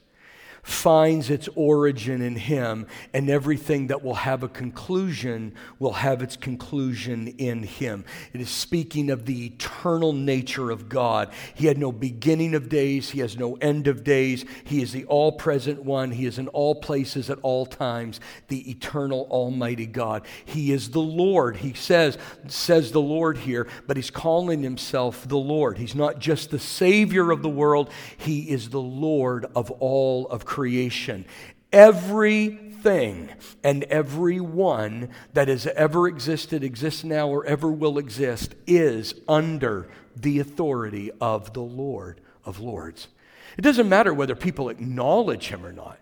[0.63, 6.37] finds its origin in Him, and everything that will have a conclusion will have its
[6.37, 8.05] conclusion in Him.
[8.31, 11.33] It is speaking of the eternal nature of God.
[11.53, 14.45] He had no beginning of days, He has no end of days.
[14.63, 18.69] He is the all present one, He is in all places at all times, the
[18.71, 20.25] eternal Almighty God.
[20.45, 21.57] He is the Lord.
[21.57, 25.77] He says, says the Lord here, but He's calling Himself the Lord.
[25.77, 30.45] He's not just the Savior of the world, He is the Lord of all of
[30.45, 30.52] creation.
[31.71, 33.29] Everything
[33.63, 40.39] and everyone that has ever existed, exists now, or ever will exist is under the
[40.39, 43.07] authority of the Lord of Lords.
[43.57, 45.99] It doesn't matter whether people acknowledge him or not.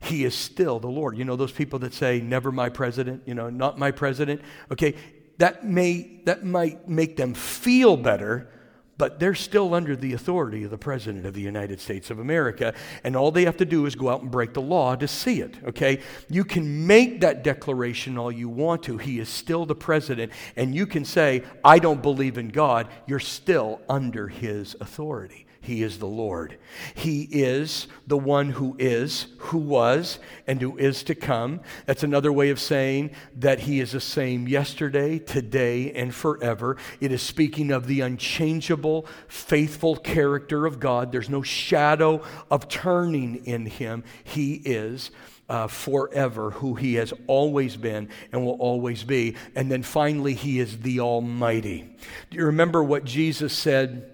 [0.00, 1.16] He is still the Lord.
[1.16, 4.42] You know those people that say, never my president, you know, not my president?
[4.70, 4.94] Okay,
[5.38, 8.48] that may that might make them feel better,
[8.96, 12.74] but they're still under the authority of the President of the United States of America,
[13.02, 15.40] and all they have to do is go out and break the law to see
[15.40, 16.00] it, okay?
[16.28, 18.98] You can make that declaration all you want to.
[18.98, 22.88] He is still the President, and you can say, I don't believe in God.
[23.06, 25.43] You're still under his authority.
[25.64, 26.58] He is the Lord.
[26.94, 31.62] He is the one who is, who was, and who is to come.
[31.86, 36.76] That's another way of saying that He is the same yesterday, today, and forever.
[37.00, 41.10] It is speaking of the unchangeable, faithful character of God.
[41.10, 44.04] There's no shadow of turning in Him.
[44.22, 45.10] He is.
[45.46, 49.36] Uh, forever, who he has always been and will always be.
[49.54, 51.94] And then finally, he is the Almighty.
[52.30, 54.13] Do you remember what Jesus said?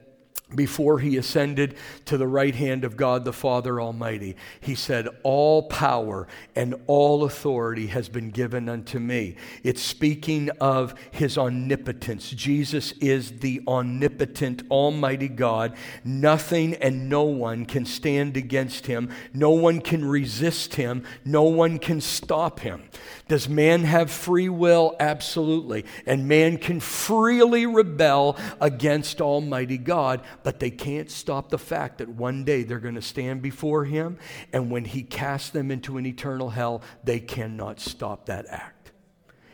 [0.54, 4.36] Before he ascended to the right hand of God the Father Almighty.
[4.60, 9.36] He said, All power and all authority has been given unto me.
[9.62, 12.30] It's speaking of his omnipotence.
[12.30, 15.76] Jesus is the omnipotent, almighty God.
[16.04, 21.78] Nothing and no one can stand against him, no one can resist him, no one
[21.78, 22.88] can stop him.
[23.30, 24.96] Does man have free will?
[24.98, 25.84] Absolutely.
[26.04, 32.08] And man can freely rebel against Almighty God, but they can't stop the fact that
[32.08, 34.18] one day they're going to stand before Him,
[34.52, 38.90] and when He casts them into an eternal hell, they cannot stop that act.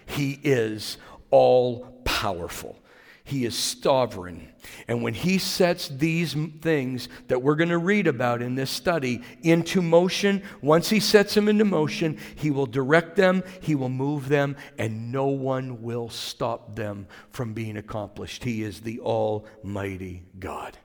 [0.07, 0.97] He is
[1.31, 2.79] all powerful.
[3.25, 4.55] He is sovereign.
[4.89, 9.23] And when He sets these things that we're going to read about in this study
[9.43, 14.29] into motion, once He sets them into motion, He will direct them, He will move
[14.29, 18.45] them, and no one will stop them from being accomplished.
[18.45, 20.79] He is the Almighty God.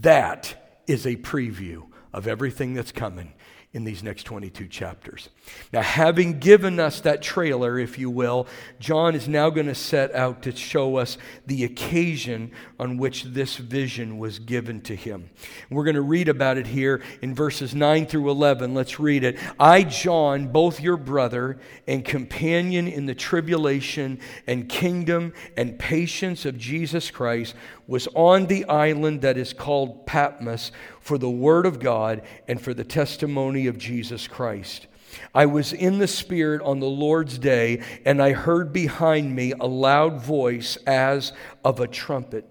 [0.00, 3.34] That is a preview of everything that's coming
[3.72, 5.28] in these next 22 chapters.
[5.70, 8.46] Now, having given us that trailer, if you will,
[8.80, 13.56] John is now going to set out to show us the occasion on which this
[13.56, 15.28] vision was given to him.
[15.68, 18.72] We're going to read about it here in verses 9 through 11.
[18.72, 19.38] Let's read it.
[19.60, 26.56] I, John, both your brother and companion in the tribulation and kingdom and patience of
[26.56, 27.54] Jesus Christ,
[27.86, 30.72] was on the island that is called Patmos
[31.06, 34.88] for the word of God and for the testimony of Jesus Christ.
[35.32, 39.68] I was in the Spirit on the Lord's day, and I heard behind me a
[39.68, 41.32] loud voice as
[41.64, 42.44] of a trumpet,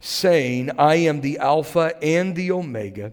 [0.00, 3.12] saying, I am the Alpha and the Omega,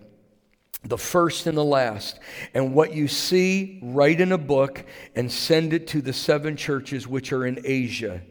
[0.83, 2.19] the first and the last.
[2.55, 4.83] And what you see, write in a book
[5.15, 8.23] and send it to the seven churches which are in Asia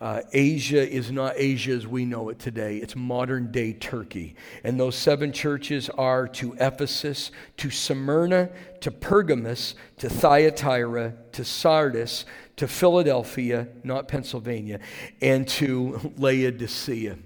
[0.00, 2.76] uh, Asia is not Asia as we know it today.
[2.76, 4.36] It's modern day Turkey.
[4.62, 12.26] And those seven churches are to Ephesus, to Smyrna, to Pergamos, to Thyatira, to Sardis,
[12.56, 14.80] to Philadelphia, not Pennsylvania,
[15.22, 17.16] and to Laodicea.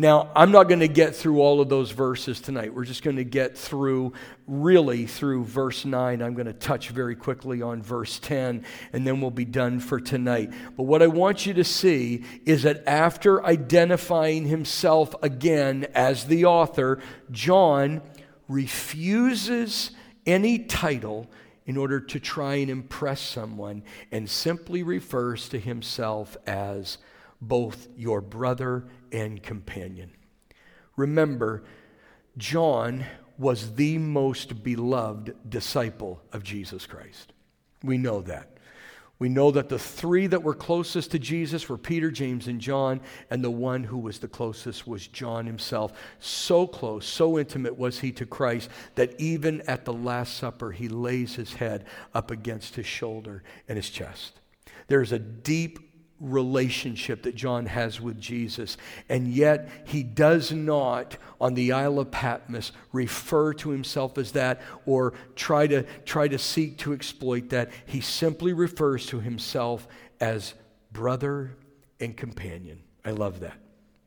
[0.00, 2.72] Now, I'm not going to get through all of those verses tonight.
[2.72, 4.12] We're just going to get through,
[4.46, 6.22] really, through verse 9.
[6.22, 9.98] I'm going to touch very quickly on verse 10, and then we'll be done for
[9.98, 10.52] tonight.
[10.76, 16.44] But what I want you to see is that after identifying himself again as the
[16.44, 17.00] author,
[17.32, 18.00] John
[18.46, 19.90] refuses
[20.24, 21.26] any title
[21.66, 23.82] in order to try and impress someone
[24.12, 26.98] and simply refers to himself as
[27.40, 30.12] both your brother and companion.
[30.96, 31.64] Remember,
[32.36, 33.04] John
[33.38, 37.32] was the most beloved disciple of Jesus Christ.
[37.82, 38.58] We know that.
[39.20, 43.00] We know that the three that were closest to Jesus were Peter, James, and John,
[43.30, 45.92] and the one who was the closest was John himself.
[46.20, 50.88] So close, so intimate was he to Christ that even at the Last Supper, he
[50.88, 51.84] lays his head
[52.14, 54.40] up against his shoulder and his chest.
[54.86, 55.87] There's a deep
[56.20, 58.76] relationship that John has with Jesus.
[59.08, 64.60] And yet, he does not, on the Isle of Patmos, refer to himself as that
[64.86, 67.70] or try to, try to seek to exploit that.
[67.86, 69.86] He simply refers to himself
[70.20, 70.54] as
[70.92, 71.56] brother
[72.00, 72.82] and companion.
[73.04, 73.56] I love that.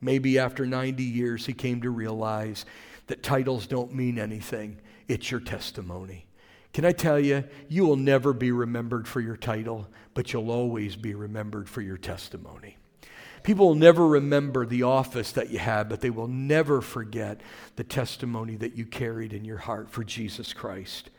[0.01, 2.65] Maybe after 90 years, he came to realize
[3.07, 6.25] that titles don't mean anything, it's your testimony.
[6.73, 10.95] Can I tell you, you will never be remembered for your title, but you'll always
[10.95, 12.77] be remembered for your testimony.
[13.43, 17.41] People will never remember the office that you had, but they will never forget
[17.75, 21.09] the testimony that you carried in your heart for Jesus Christ.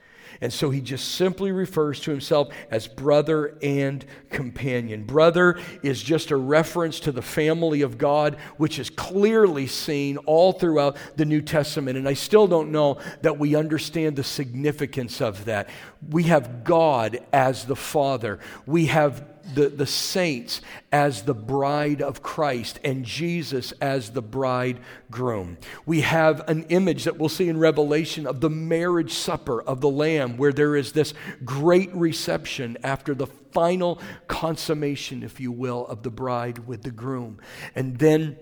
[0.41, 5.05] And so he just simply refers to himself as brother and companion.
[5.05, 10.53] Brother is just a reference to the family of God, which is clearly seen all
[10.53, 11.99] throughout the New Testament.
[11.99, 15.69] And I still don't know that we understand the significance of that.
[16.09, 22.23] We have God as the Father, we have the, the saints as the bride of
[22.23, 25.59] Christ and Jesus as the bridegroom.
[25.87, 29.89] We have an image that we'll see in Revelation of the marriage supper of the
[29.89, 31.15] Lamb, where there is this
[31.45, 37.39] great reception after the final consummation, if you will, of the bride with the groom.
[37.75, 38.37] And then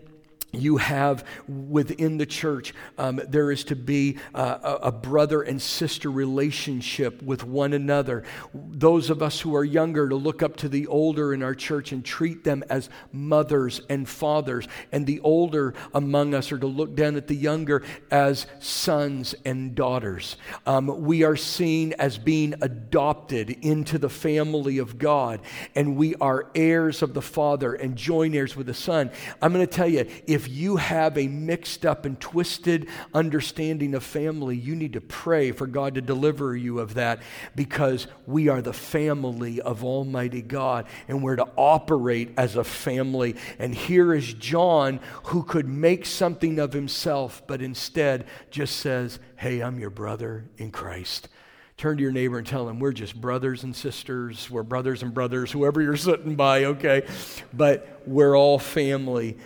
[0.53, 7.23] you have within the church, um, there is to be a brother and sister relationship
[7.23, 8.25] with one another.
[8.55, 11.93] Those of us who are younger to look up to the older in our church
[11.93, 16.95] and treat them as mothers and fathers, and the older among us are to look
[16.95, 20.37] down at the younger as sons and daughters.
[20.67, 25.41] Um, we are seen as being adopted into the family of God,
[25.75, 29.11] and we are heirs of the Father and joint heirs with the Son.
[29.41, 33.95] I'm going to tell you, if if you have a mixed up and twisted understanding
[33.95, 37.21] of family, you need to pray for God to deliver you of that
[37.55, 43.37] because we are the family of Almighty God and we're to operate as a family.
[43.59, 49.61] And here is John who could make something of himself, but instead just says, Hey,
[49.61, 51.29] I'm your brother in Christ
[51.77, 54.51] turn to your neighbor and tell them we're just brothers and sisters.
[54.51, 57.07] We're brothers and brothers, whoever you're sitting by, okay?
[57.55, 59.39] But we're all family.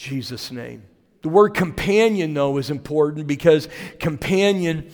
[0.00, 0.82] Jesus' name.
[1.20, 4.90] The word companion, though, is important because companion.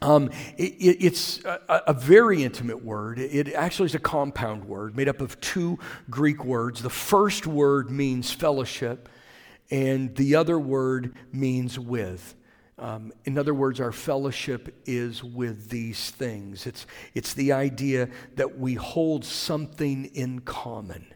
[0.00, 3.18] Um, it, it's a, a, very intimate word.
[3.18, 6.82] It actually is a compound word made up of two Greek words.
[6.82, 9.10] The first word means fellowship,
[9.70, 12.34] and the other word means with.
[12.78, 16.66] Um, in other words, our fellowship is with these things.
[16.66, 21.13] It's, it's the idea that we hold something in common.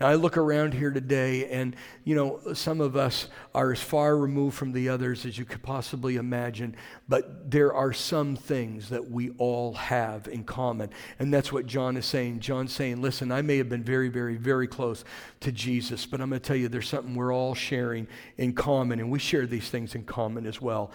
[0.00, 1.74] Now, I look around here today, and,
[2.04, 5.62] you know, some of us are as far removed from the others as you could
[5.62, 6.76] possibly imagine,
[7.08, 10.90] but there are some things that we all have in common.
[11.18, 12.38] And that's what John is saying.
[12.38, 15.04] John's saying, listen, I may have been very, very, very close
[15.40, 19.00] to Jesus, but I'm going to tell you there's something we're all sharing in common,
[19.00, 20.92] and we share these things in common as well.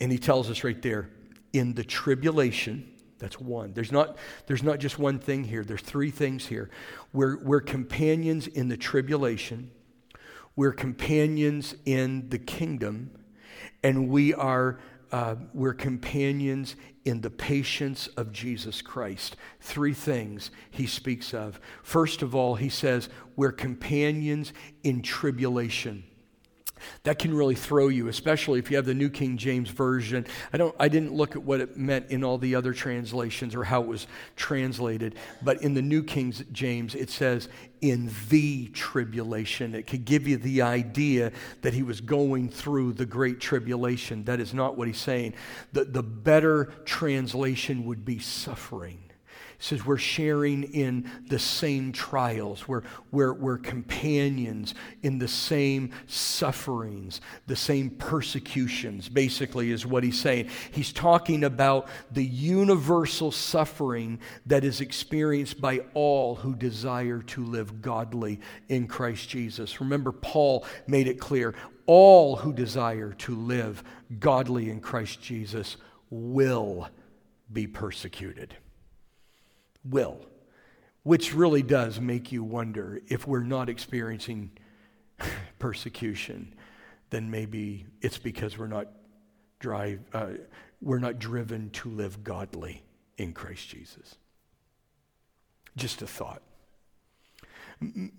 [0.00, 1.10] And he tells us right there,
[1.52, 3.72] in the tribulation, that's one.
[3.72, 4.16] There's not,
[4.46, 6.70] there's not just one thing here, there's three things here.
[7.12, 9.70] We're, we're companions in the tribulation,
[10.56, 13.12] we're companions in the kingdom,
[13.84, 14.80] and we are
[15.12, 19.36] uh, we're companions in the patience of Jesus Christ.
[19.60, 21.60] Three things he speaks of.
[21.82, 24.52] First of all, he says, we're companions
[24.84, 26.04] in tribulation
[27.02, 30.26] that can really throw you, especially if you have the New King James Version.
[30.52, 33.64] I, don't, I didn't look at what it meant in all the other translations or
[33.64, 34.06] how it was
[34.36, 37.48] translated, but in the New King James, it says,
[37.80, 39.74] in the tribulation.
[39.74, 44.24] It could give you the idea that he was going through the great tribulation.
[44.24, 45.34] That is not what he's saying.
[45.72, 49.09] The, the better translation would be suffering
[49.60, 52.82] says we're sharing in the same trials, we're,
[53.12, 60.48] we're, we're companions in the same sufferings, the same persecutions, basically, is what he's saying.
[60.72, 67.82] He's talking about the universal suffering that is experienced by all who desire to live
[67.82, 68.40] godly
[68.70, 69.80] in Christ Jesus.
[69.80, 71.54] Remember, Paul made it clear
[71.84, 73.84] all who desire to live
[74.18, 75.76] godly in Christ Jesus
[76.08, 76.88] will
[77.52, 78.56] be persecuted
[79.84, 80.26] will,
[81.02, 84.50] which really does make you wonder if we're not experiencing
[85.58, 86.54] persecution,
[87.10, 88.88] then maybe it's because we're not
[89.58, 90.28] drive, uh,
[90.80, 92.82] we're not driven to live godly
[93.18, 94.16] in Christ Jesus.
[95.76, 96.42] Just a thought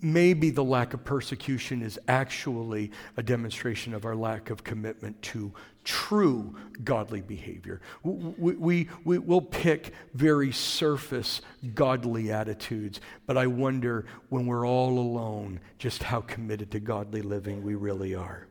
[0.00, 5.52] maybe the lack of persecution is actually a demonstration of our lack of commitment to
[5.84, 6.54] true
[6.84, 7.80] godly behavior.
[8.02, 11.42] We, we, we, will pick very surface
[11.74, 17.62] godly attitudes, but I wonder when we're all alone just how committed to godly living
[17.62, 18.46] we really are.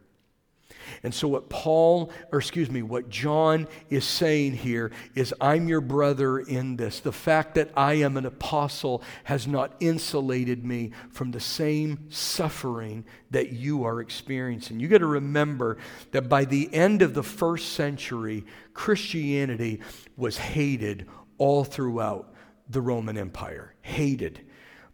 [1.04, 5.82] And so, what Paul, or excuse me, what John is saying here is, I'm your
[5.82, 7.00] brother in this.
[7.00, 13.06] The fact that I am an apostle has not insulated me from the same suffering
[13.32, 14.80] that you are experiencing.
[14.80, 15.78] You got to remember
[16.12, 19.80] that by the end of the first century, Christianity
[20.18, 21.08] was hated
[21.38, 22.34] all throughout
[22.70, 23.76] the Roman Empire.
[23.82, 24.42] Hated.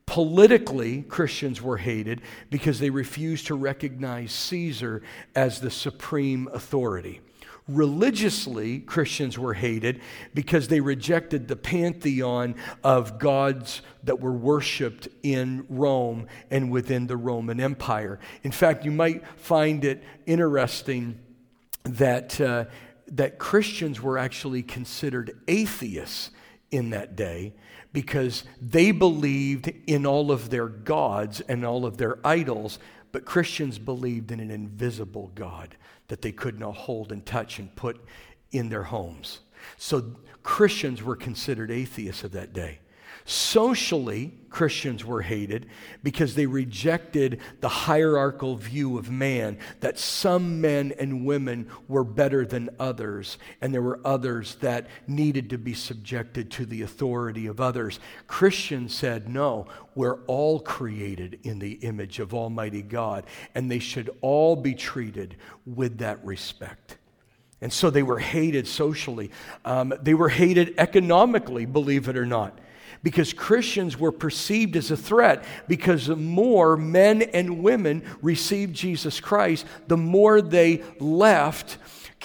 [0.08, 5.04] Politically, Christians were hated because they refused to recognize Caesar
[5.36, 7.22] as the supreme authority.
[7.68, 10.00] Religiously, Christians were hated
[10.34, 17.18] because they rejected the pantheon of gods that were worshiped in Rome and within the
[17.18, 18.20] Roman Empire.
[18.44, 21.20] In fact, you might find it interesting
[21.84, 22.66] that, uh,
[23.08, 26.32] that Christians were actually considered atheists
[26.72, 27.54] in that day
[27.98, 32.78] because they believed in all of their gods and all of their idols,
[33.12, 35.76] but Christians believed in an invisible God
[36.08, 38.00] that they could not hold and touch and put
[38.52, 39.40] in their homes.
[39.78, 42.78] So Christians were considered atheists of that day.
[43.30, 45.66] Socially, Christians were hated
[46.02, 52.46] because they rejected the hierarchical view of man that some men and women were better
[52.46, 57.60] than others, and there were others that needed to be subjected to the authority of
[57.60, 58.00] others.
[58.28, 64.10] Christians said, no, we're all created in the image of Almighty God, and they should
[64.22, 66.98] all be treated with that respect.
[67.60, 69.32] And so they were hated socially.
[69.66, 72.58] Um, they were hated economically, believe it or not
[73.04, 79.20] because Christians were perceived as a threat because the more men and women received Jesus
[79.20, 81.78] Christ, the more they left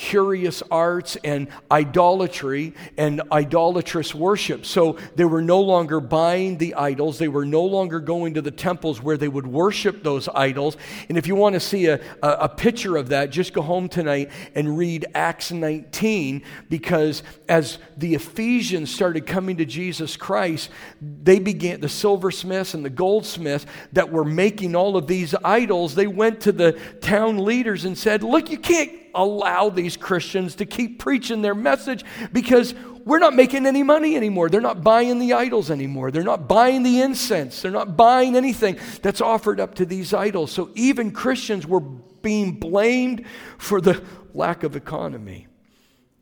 [0.03, 4.67] curious arts and idolatry and idolatrous worship.
[4.67, 7.19] So they were no longer buying the idols.
[7.19, 10.77] They were no longer going to the temples where they would worship those idols.
[11.09, 13.89] And if you want to see a, a, a picture of that, just go home
[13.89, 21.39] tonight and read Acts 19 because as the Ephesians started coming to Jesus Christ, they
[21.39, 26.41] began, the silversmiths and the goldsmiths that were making all of these idols, they went
[26.41, 31.43] to the town leaders and said, Look, you can't allow these Christians to keep preaching
[31.43, 34.49] their message because we're not making any money anymore.
[34.49, 36.11] They're not buying the idols anymore.
[36.11, 37.63] They're not buying the incense.
[37.63, 40.53] They're not buying anything that's offered up to these idols.
[40.53, 43.27] So even Christians were being blamed
[43.59, 44.03] for the
[44.35, 45.49] lack of economy.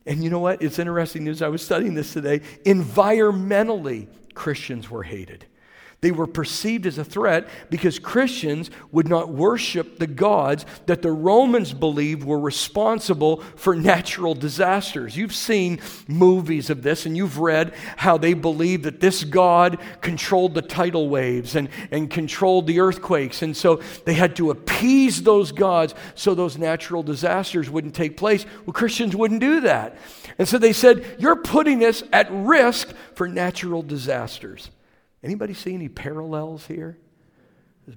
[0.05, 0.61] And you know what?
[0.61, 1.41] It's interesting news.
[1.41, 2.39] I was studying this today.
[2.65, 5.45] Environmentally, Christians were hated.
[6.01, 11.11] They were perceived as a threat because Christians would not worship the gods that the
[11.11, 15.15] Romans believed were responsible for natural disasters.
[15.15, 20.55] You've seen movies of this and you've read how they believed that this God controlled
[20.55, 23.43] the tidal waves and, and controlled the earthquakes.
[23.43, 28.43] And so they had to appease those gods so those natural disasters wouldn't take place.
[28.65, 29.99] Well, Christians wouldn't do that.
[30.39, 34.71] And so they said, You're putting us at risk for natural disasters.
[35.23, 36.97] Anybody see any parallels here?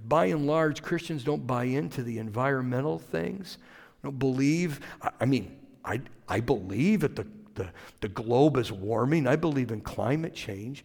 [0.07, 3.59] By and large, Christians don't buy into the environmental things.
[4.03, 4.81] Don't believe.
[5.20, 7.70] I mean, I, I believe that the, the,
[8.01, 9.27] the globe is warming.
[9.27, 10.85] I believe in climate change.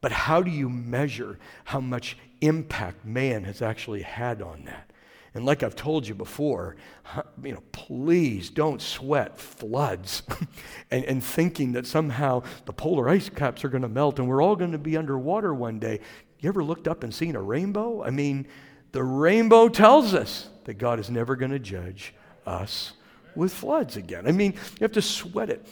[0.00, 4.91] But how do you measure how much impact man has actually had on that?
[5.34, 6.76] And like I've told you before,
[7.42, 10.22] you know, please don't sweat floods
[10.90, 14.42] and, and thinking that somehow the polar ice caps are going to melt and we're
[14.42, 16.00] all going to be underwater one day.
[16.40, 18.02] You ever looked up and seen a rainbow?
[18.02, 18.46] I mean,
[18.92, 22.14] the rainbow tells us that God is never going to judge
[22.46, 22.92] us
[23.34, 24.26] with floods again.
[24.26, 25.66] I mean, you have to sweat it.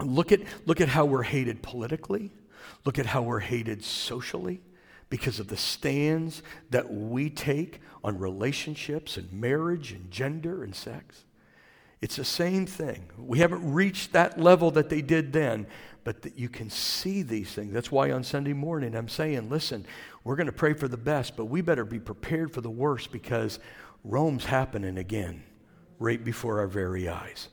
[0.00, 2.32] Look at, look at how we're hated politically.
[2.84, 4.60] Look at how we're hated socially
[5.10, 11.24] because of the stands that we take on relationships and marriage and gender and sex.
[12.00, 13.10] It's the same thing.
[13.18, 15.66] We haven't reached that level that they did then,
[16.04, 17.72] but that you can see these things.
[17.72, 19.84] That's why on Sunday morning I'm saying, listen,
[20.22, 23.10] we're going to pray for the best, but we better be prepared for the worst
[23.10, 23.58] because
[24.04, 25.42] Rome's happening again
[25.98, 27.48] right before our very eyes.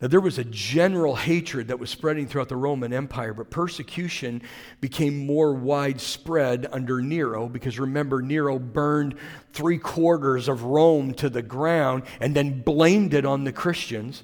[0.00, 4.40] Now, there was a general hatred that was spreading throughout the Roman Empire, but persecution
[4.80, 9.16] became more widespread under Nero because remember, Nero burned
[9.52, 14.22] three quarters of Rome to the ground and then blamed it on the Christians.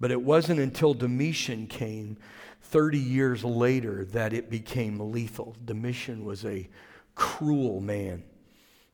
[0.00, 2.16] But it wasn't until Domitian came
[2.62, 5.54] 30 years later that it became lethal.
[5.66, 6.68] Domitian was a
[7.14, 8.24] cruel man.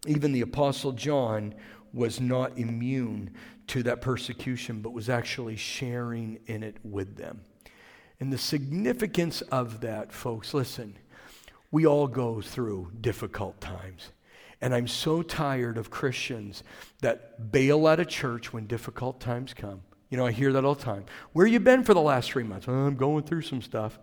[0.07, 1.55] Even the Apostle John
[1.93, 3.35] was not immune
[3.71, 7.43] to that persecution, but was actually sharing in it with them.
[8.19, 10.97] And the significance of that, folks, listen,
[11.71, 14.11] we all go through difficult times.
[14.61, 16.65] And I'm so tired of Christians
[17.01, 19.83] that bail out of church when difficult times come.
[20.11, 21.05] You know, I hear that all the time.
[21.33, 22.67] Where you been for the last three months?
[22.69, 23.99] Oh, I'm going through some stuff.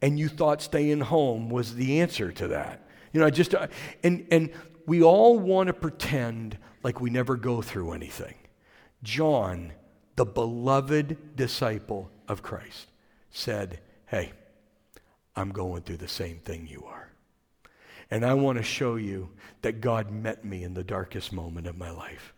[0.00, 2.86] And you thought staying home was the answer to that.
[3.12, 3.66] You know, I just, uh,
[4.04, 4.50] and, and
[4.86, 8.34] we all want to pretend like we never go through anything.
[9.02, 9.72] John,
[10.16, 12.88] the beloved disciple of Christ,
[13.30, 14.32] said, Hey,
[15.36, 17.08] I'm going through the same thing you are.
[18.10, 19.28] And I want to show you
[19.62, 22.34] that God met me in the darkest moment of my life.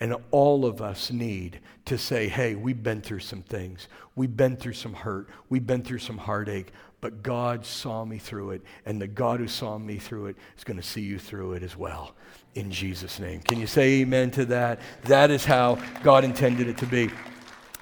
[0.00, 3.86] And all of us need to say, hey, we've been through some things.
[4.16, 5.28] We've been through some hurt.
[5.48, 6.72] We've been through some heartache.
[7.00, 8.62] But God saw me through it.
[8.84, 11.62] And the God who saw me through it is going to see you through it
[11.62, 12.14] as well
[12.54, 13.40] in Jesus' name.
[13.40, 14.80] Can you say amen to that?
[15.04, 17.10] That is how God intended it to be.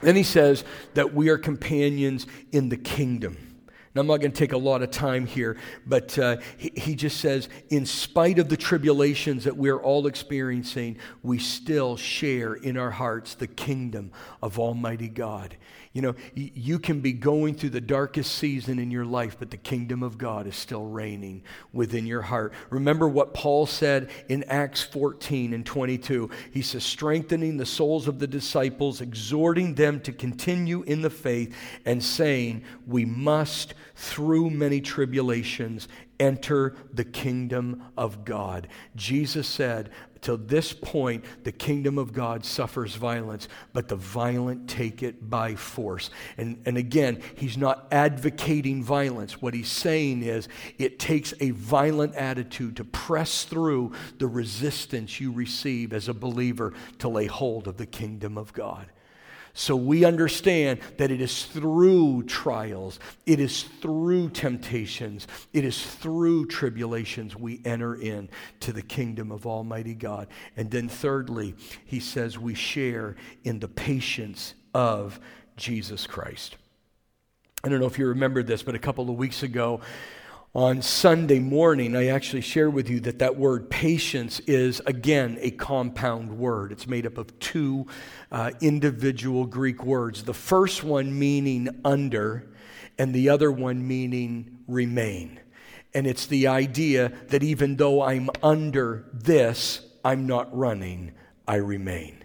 [0.01, 0.65] Then he says
[0.95, 3.37] that we are companions in the kingdom.
[3.95, 6.95] Now, I'm not going to take a lot of time here, but uh, he, he
[6.95, 12.79] just says, in spite of the tribulations that we're all experiencing, we still share in
[12.79, 14.11] our hearts the kingdom
[14.43, 15.57] of Almighty God.
[15.93, 19.59] You know, you can be going through the darkest season in your life, but the
[19.59, 22.55] kingdom of God is still reigning within your heart.
[22.71, 26.31] Remember what Paul said in Acts 14 and 22.
[26.51, 31.55] He says, strengthening the souls of the disciples, exhorting them to continue in the faith,
[31.85, 35.89] and saying, We must, through many tribulations,
[36.19, 38.69] enter the kingdom of God.
[38.97, 39.91] Jesus said,
[40.23, 45.57] Till this point, the kingdom of God suffers violence, but the violent take it by
[45.57, 46.11] force.
[46.39, 49.43] And, and again, he's not advocating violence.
[49.43, 50.49] What he's saying is
[50.79, 56.73] it takes a violent attitude to press through the resistance you receive as a believer
[57.01, 58.87] to lay hold of the kingdom of God.
[59.55, 66.47] So we understand that it is through trials, it is through temptations, it is through
[66.47, 68.31] tribulations we enter in
[68.61, 70.29] to the kingdom of Almighty God.
[70.57, 75.21] And then thirdly, he says we share in the patience of
[75.57, 76.57] Jesus Christ.
[77.63, 79.81] I don't know if you remember this, but a couple of weeks ago,
[80.55, 85.51] on Sunday morning, I actually shared with you that that word patience is, again, a
[85.51, 86.73] compound word.
[86.73, 87.87] It's made up of two
[88.31, 90.25] uh, individual Greek words.
[90.25, 92.51] The first one meaning under,
[92.99, 95.41] and the other one meaning remain.
[95.95, 101.13] And it's the idea that even though I'm under this, I'm not running,
[101.49, 102.25] I remain.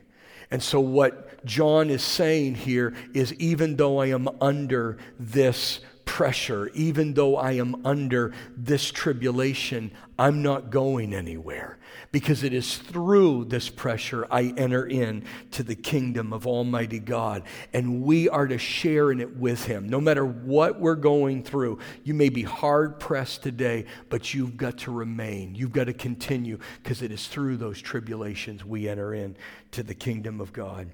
[0.52, 5.80] And so, what John is saying here is even though I am under this
[6.18, 11.78] pressure, even though I am under this tribulation, I'm not going anywhere
[12.12, 17.44] because it is through this pressure I enter in to the kingdom of Almighty God.
[17.72, 19.88] And we are to share in it with Him.
[19.88, 24.80] No matter what we're going through, you may be hard pressed today, but you've got
[24.80, 25.54] to remain.
[25.54, 29.38] You've got to continue because it is through those tribulations we enter in
[29.70, 30.90] to the kingdom of God.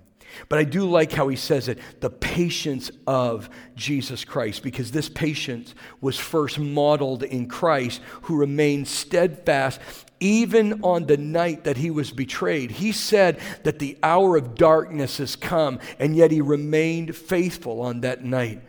[0.49, 5.09] But I do like how he says it the patience of Jesus Christ, because this
[5.09, 9.79] patience was first modeled in Christ, who remained steadfast
[10.19, 12.71] even on the night that he was betrayed.
[12.71, 18.01] He said that the hour of darkness has come, and yet he remained faithful on
[18.01, 18.61] that night.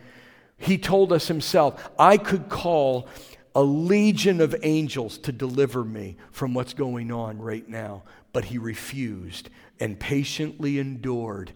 [0.57, 3.07] He told us himself, I could call
[3.53, 8.03] a legion of angels to deliver me from what's going on right now,
[8.33, 9.49] but he refused
[9.79, 11.51] and patiently endured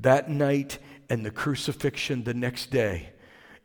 [0.00, 3.10] that night and the crucifixion the next day.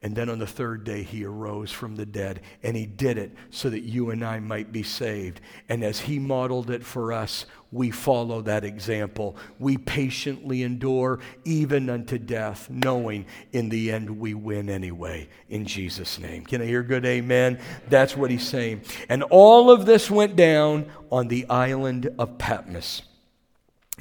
[0.04, 2.42] And then on the third day, he arose from the dead.
[2.64, 5.42] And he did it so that you and I might be saved.
[5.70, 9.38] And as he modeled it for us, we follow that example.
[9.60, 16.18] We patiently endure even unto death, knowing in the end we win anyway, in Jesus'
[16.18, 16.46] name.
[16.46, 17.60] Can I hear good amen?
[17.88, 18.82] That's what he's saying.
[19.08, 23.04] And all of this went down on the island of Patmos.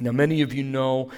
[0.01, 1.11] Now, many of you know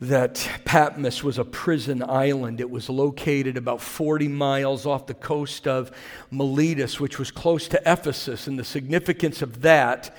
[0.00, 2.60] that Patmos was a prison island.
[2.60, 5.92] It was located about 40 miles off the coast of
[6.32, 8.48] Miletus, which was close to Ephesus.
[8.48, 10.16] And the significance of that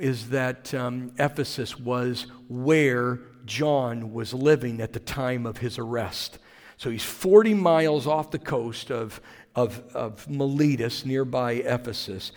[0.00, 6.40] is that um, Ephesus was where John was living at the time of his arrest.
[6.76, 9.20] So he's 40 miles off the coast of,
[9.54, 12.32] of, of Miletus, nearby Ephesus.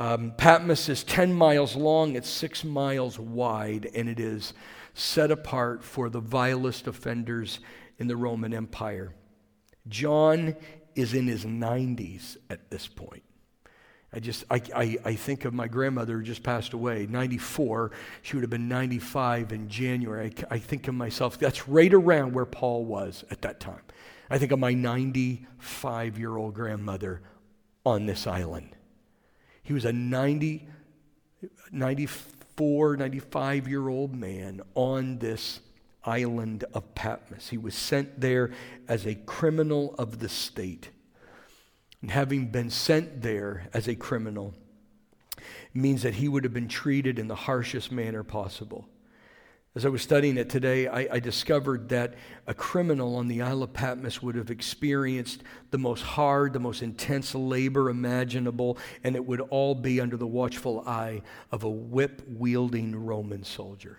[0.00, 4.54] Um, Patmos is 10 miles long, it's six miles wide, and it is
[4.94, 7.60] set apart for the vilest offenders
[7.98, 9.14] in the Roman Empire.
[9.88, 10.56] John
[10.94, 13.22] is in his 90s at this point.
[14.10, 17.90] I just, I, I, I, think of my grandmother who just passed away, 94.
[18.22, 20.32] She would have been 95 in January.
[20.50, 23.82] I, I think of myself, that's right around where Paul was at that time.
[24.30, 27.20] I think of my 95 year old grandmother
[27.84, 28.76] on this island.
[29.62, 30.66] He was a 90,
[31.70, 35.60] 94, 95 year old man on this
[36.04, 37.48] island of Patmos.
[37.48, 38.50] He was sent there
[38.88, 40.90] as a criminal of the state.
[42.02, 44.54] And having been sent there as a criminal
[45.74, 48.88] means that he would have been treated in the harshest manner possible.
[49.76, 52.14] As I was studying it today, I, I, discovered that
[52.48, 56.82] a criminal on the Isle of Patmos would have experienced the most hard, the most
[56.82, 62.20] intense labor imaginable, and it would all be under the watchful eye of a whip
[62.26, 63.98] wielding Roman soldier.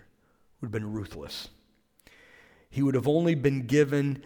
[0.60, 1.48] Would have been ruthless.
[2.68, 4.22] He would have only been given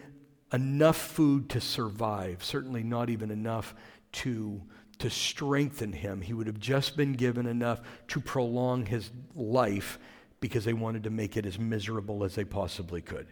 [0.51, 3.73] enough food to survive, certainly not even enough
[4.11, 4.61] to,
[4.99, 6.19] to strengthen him.
[6.19, 7.79] He would have just been given enough
[8.09, 9.97] to prolong his life
[10.39, 13.27] because they wanted to make it as miserable as they possibly could.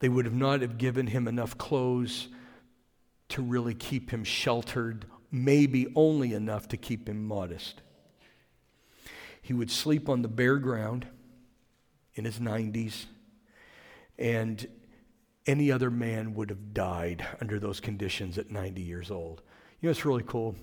[0.00, 2.28] They would have not have given him enough clothes
[3.30, 7.82] to really keep him sheltered, maybe only enough to keep him modest.
[9.42, 11.06] He would sleep on the bare ground
[12.14, 13.06] in his 90s,
[14.18, 14.66] and
[15.46, 19.42] any other man would have died under those conditions at 90 years old.
[19.80, 20.54] You know, it's really cool.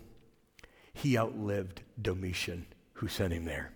[0.94, 3.75] He outlived Domitian, who sent him there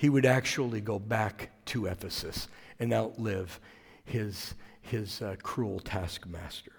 [0.00, 2.48] he would actually go back to Ephesus
[2.78, 3.60] and outlive
[4.02, 6.72] his, his uh, cruel taskmaster.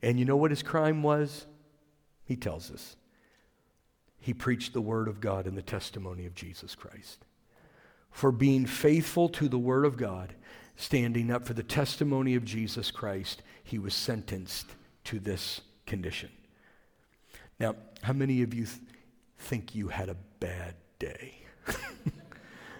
[0.00, 1.44] And you know what his crime was?
[2.24, 2.96] He tells us.
[4.18, 7.26] He preached the word of God and the testimony of Jesus Christ.
[8.10, 10.34] For being faithful to the word of God,
[10.76, 14.70] standing up for the testimony of Jesus Christ, he was sentenced
[15.04, 16.30] to this condition.
[17.60, 18.78] Now, how many of you th-
[19.36, 21.34] think you had a bad day?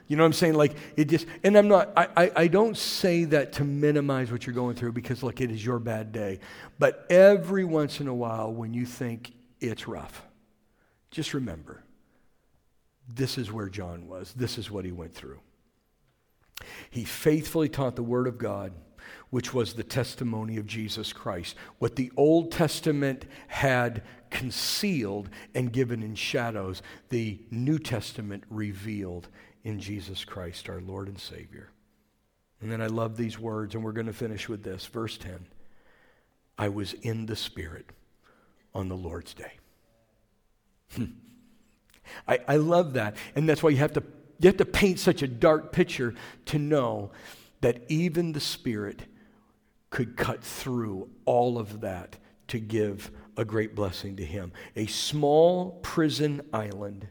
[0.09, 0.55] You know what I'm saying?
[0.55, 4.47] Like it just, and I'm not, I, I, I, don't say that to minimize what
[4.47, 6.39] you're going through because look, it is your bad day.
[6.79, 10.23] But every once in a while, when you think it's rough,
[11.11, 11.83] just remember
[13.09, 14.33] this is where John was.
[14.35, 15.41] This is what he went through.
[16.91, 18.73] He faithfully taught the Word of God,
[19.31, 21.57] which was the testimony of Jesus Christ.
[21.79, 29.29] What the Old Testament had concealed and given in shadows, the New Testament revealed
[29.67, 31.71] in Jesus Christ, our Lord and Savior.
[32.61, 34.87] And then I love these words, and we're going to finish with this.
[34.87, 35.45] Verse 10
[36.57, 37.91] I was in the Spirit
[38.73, 39.55] on the Lord's day.
[40.95, 41.05] Hmm.
[42.29, 43.17] I, I love that.
[43.35, 44.05] And that's why you have, to,
[44.39, 46.15] you have to paint such a dark picture
[46.47, 47.11] to know
[47.61, 49.03] that even the Spirit
[49.91, 54.53] could cut through all of that to give a great blessing to him.
[54.77, 57.09] A small prison island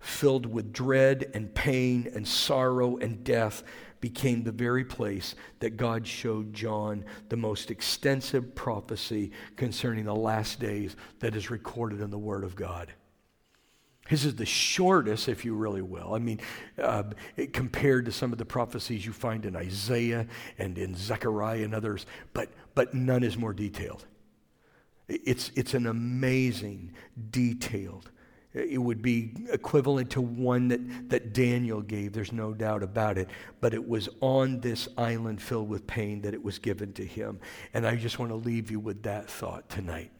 [0.00, 3.62] filled with dread and pain and sorrow and death
[4.00, 10.60] became the very place that God showed John the most extensive prophecy concerning the last
[10.60, 12.92] days that is recorded in the Word of God.
[14.08, 16.14] His is the shortest, if you really will.
[16.14, 16.40] I mean,
[16.82, 17.02] uh,
[17.52, 20.26] compared to some of the prophecies you find in Isaiah
[20.56, 24.06] and in Zechariah and others, but, but none is more detailed.
[25.08, 26.92] It's, it's an amazing,
[27.30, 28.10] detailed.
[28.54, 33.28] It would be equivalent to one that, that Daniel gave, there's no doubt about it.
[33.60, 37.40] But it was on this island filled with pain that it was given to him.
[37.74, 40.10] And I just want to leave you with that thought tonight.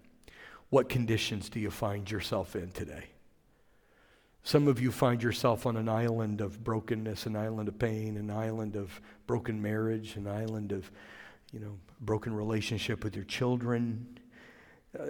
[0.68, 3.06] What conditions do you find yourself in today?
[4.42, 8.30] Some of you find yourself on an island of brokenness, an island of pain, an
[8.30, 10.90] island of broken marriage, an island of,
[11.52, 14.18] you know, broken relationship with your children,
[14.98, 15.04] uh,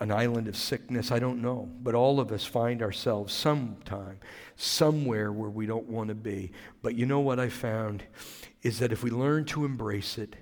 [0.00, 1.12] an island of sickness.
[1.12, 1.70] I don't know.
[1.82, 4.18] But all of us find ourselves sometime,
[4.56, 6.52] somewhere where we don't want to be.
[6.82, 8.02] But you know what I found
[8.62, 10.36] is that if we learn to embrace it,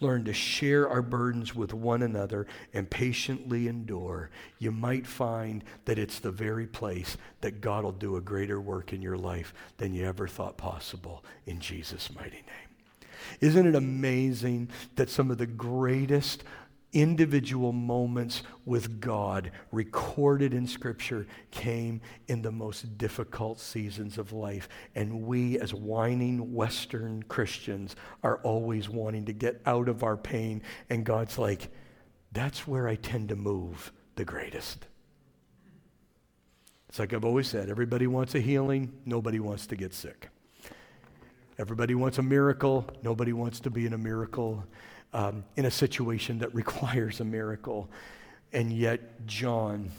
[0.00, 5.98] learn to share our burdens with one another and patiently endure, you might find that
[5.98, 9.94] it's the very place that God will do a greater work in your life than
[9.94, 12.66] you ever thought possible in Jesus' mighty name.
[13.40, 16.44] Isn't it amazing that some of the greatest
[16.96, 24.66] individual moments with God recorded in Scripture came in the most difficult seasons of life.
[24.94, 30.62] And we, as whining Western Christians, are always wanting to get out of our pain.
[30.88, 31.68] And God's like,
[32.32, 34.86] that's where I tend to move the greatest.
[36.88, 40.30] It's like I've always said everybody wants a healing, nobody wants to get sick.
[41.58, 44.64] Everybody wants a miracle, nobody wants to be in a miracle
[45.16, 47.90] um, in a situation that requires a miracle.
[48.52, 49.90] And yet, John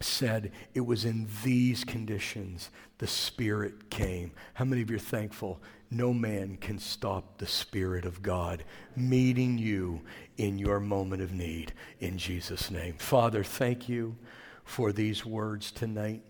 [0.00, 4.30] said it was in these conditions the Spirit came.
[4.54, 5.60] How many of you are thankful?
[5.90, 10.00] No man can stop the Spirit of God meeting you
[10.36, 12.94] in your moment of need in Jesus' name.
[12.98, 14.16] Father, thank you
[14.64, 16.22] for these words tonight.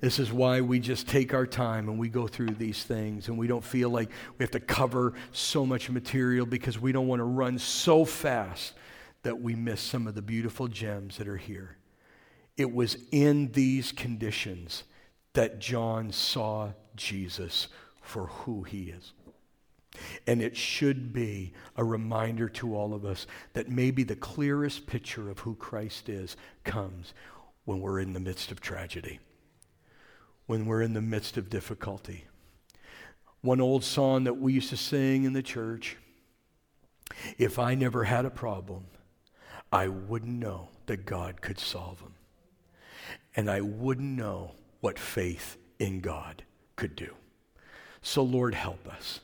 [0.00, 3.38] This is why we just take our time and we go through these things and
[3.38, 7.20] we don't feel like we have to cover so much material because we don't want
[7.20, 8.74] to run so fast
[9.22, 11.78] that we miss some of the beautiful gems that are here.
[12.56, 14.84] It was in these conditions
[15.32, 17.68] that John saw Jesus
[18.02, 19.12] for who he is.
[20.26, 25.30] And it should be a reminder to all of us that maybe the clearest picture
[25.30, 27.14] of who Christ is comes
[27.64, 29.20] when we're in the midst of tragedy
[30.46, 32.24] when we're in the midst of difficulty.
[33.40, 35.96] One old song that we used to sing in the church
[37.38, 38.86] if I never had a problem,
[39.72, 42.14] I wouldn't know that God could solve them.
[43.36, 46.44] And I wouldn't know what faith in God
[46.76, 47.14] could do.
[48.02, 49.20] So, Lord, help us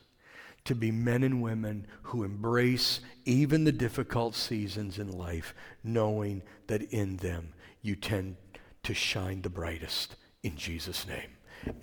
[0.64, 6.82] to be men and women who embrace even the difficult seasons in life, knowing that
[6.82, 7.52] in them
[7.82, 8.36] you tend
[8.82, 11.30] to shine the brightest in Jesus' name,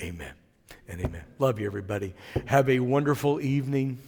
[0.02, 0.34] amen
[0.88, 1.24] and amen.
[1.40, 2.14] Love you, everybody.
[2.46, 4.00] Have a wonderful evening.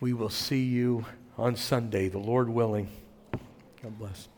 [0.00, 1.04] We will see you
[1.36, 2.88] on Sunday, the Lord willing.
[3.82, 4.28] God bless.